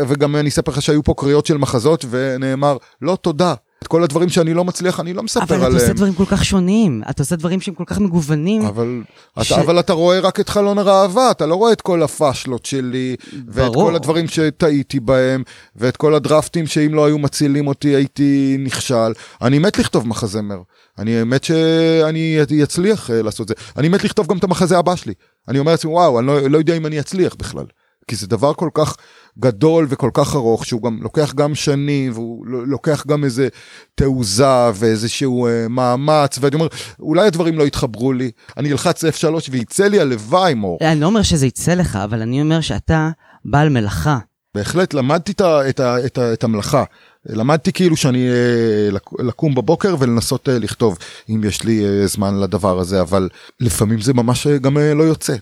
[0.09, 4.29] וגם אני אספר לך שהיו פה קריאות של מחזות ונאמר, לא תודה, את כל הדברים
[4.29, 5.63] שאני לא מצליח, אני לא מספר עליהם.
[5.63, 8.63] אבל אתה עושה דברים כל כך שונים, אתה עושה דברים שהם כל כך מגוונים.
[8.63, 9.03] אבל,
[9.43, 9.53] ש...
[9.53, 13.17] אתה, אבל אתה רואה רק את חלון הראווה, אתה לא רואה את כל הפאשלות שלי,
[13.33, 13.69] ברור.
[13.69, 15.43] ואת כל הדברים שטעיתי בהם,
[15.77, 19.13] ואת כל הדרפטים שאם לא היו מצילים אותי הייתי נכשל.
[19.43, 20.59] אני מת לכתוב מחזמר.
[20.99, 23.55] אני מת שאני אצליח אה, לעשות זה.
[23.77, 25.15] אני מת לכתוב גם את המחזה הבא שלי.
[25.49, 27.65] אני אומר לעצמי, וואו, אני לא, לא יודע אם אני אצליח בכלל.
[28.09, 28.97] כי זה דבר כל כך
[29.39, 33.49] גדול וכל כך ארוך, שהוא גם לוקח גם שנים, והוא לוקח גם איזה
[33.95, 36.67] תעוזה ואיזשהו אה, מאמץ, ואני אומר,
[37.01, 40.79] אולי הדברים לא יתחברו לי, אני אלחץ F3 וייצא לי הלוואי מור.
[40.81, 43.11] אני לא אומר שזה יצא לך, אבל אני אומר שאתה
[43.45, 44.19] בעל מלאכה.
[44.55, 46.85] בהחלט למדתי את, את, את, את המלאכה.
[47.27, 48.89] למדתי כאילו שאני אה,
[49.19, 50.99] לקום בבוקר ולנסות אה, לכתוב
[51.31, 53.29] אם יש לי אה, זמן לדבר הזה אבל
[53.61, 55.37] לפעמים זה ממש גם לא יוצא.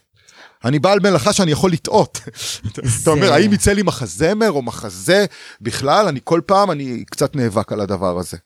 [0.65, 2.21] אני בעל מלאכה שאני יכול לטעות.
[3.03, 5.27] אתה אומר האם יצא לי מחזמר או מחזה
[5.61, 8.37] בכלל אני כל פעם אני קצת נאבק על הדבר הזה.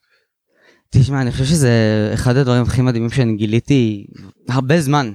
[0.91, 1.71] תשמע אני חושב שזה
[2.15, 4.07] אחד הדברים הכי מדהימים שאני גיליתי
[4.49, 5.13] הרבה זמן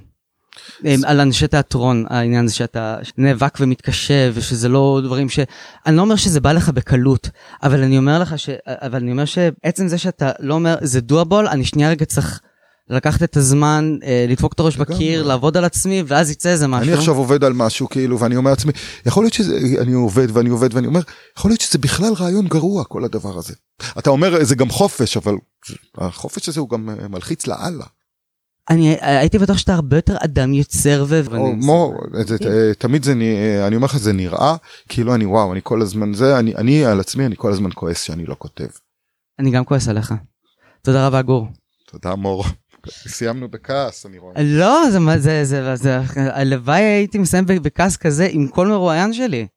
[1.03, 5.39] על אנשי תיאטרון העניין הזה שאתה נאבק ומתקשה ושזה לא דברים ש...
[5.85, 7.29] אני לא אומר שזה בא לך בקלות
[7.63, 8.49] אבל אני אומר לך ש...
[8.65, 12.41] אבל אני אומר שעצם זה שאתה לא אומר זה דואבול אני שנייה רגע צריך
[12.89, 16.83] לקחת את הזמן אה, לדפוק את הראש בקיר לעבוד על עצמי ואז יצא איזה משהו.
[16.83, 18.71] אני עכשיו עובד על משהו כאילו ואני אומר לעצמי
[19.05, 20.99] יכול להיות שזה אני עובד ואני עובד ואני אומר
[21.37, 23.53] יכול להיות שזה בכלל רעיון גרוע כל הדבר הזה.
[23.99, 25.35] אתה אומר זה גם חופש אבל
[25.97, 27.85] החופש הזה הוא גם אה, מלחיץ לאללה.
[28.69, 31.21] אני הייתי בטוח שאתה הרבה יותר אדם יוצר ו...
[31.55, 31.93] מו,
[32.77, 33.11] תמיד זה,
[33.67, 34.55] אני אומר לך זה נראה
[34.89, 38.01] כאילו אני וואו אני כל הזמן זה אני אני על עצמי אני כל הזמן כועס
[38.01, 38.67] שאני לא כותב.
[39.39, 40.13] אני גם כועס עליך.
[40.81, 41.47] תודה רבה גור.
[41.91, 42.45] תודה מור.
[42.89, 44.33] סיימנו בכעס אני רואה.
[44.37, 45.43] לא זה מה זה
[45.75, 49.47] זה הלוואי הייתי מסיים בכעס כזה עם כל מרואיין שלי.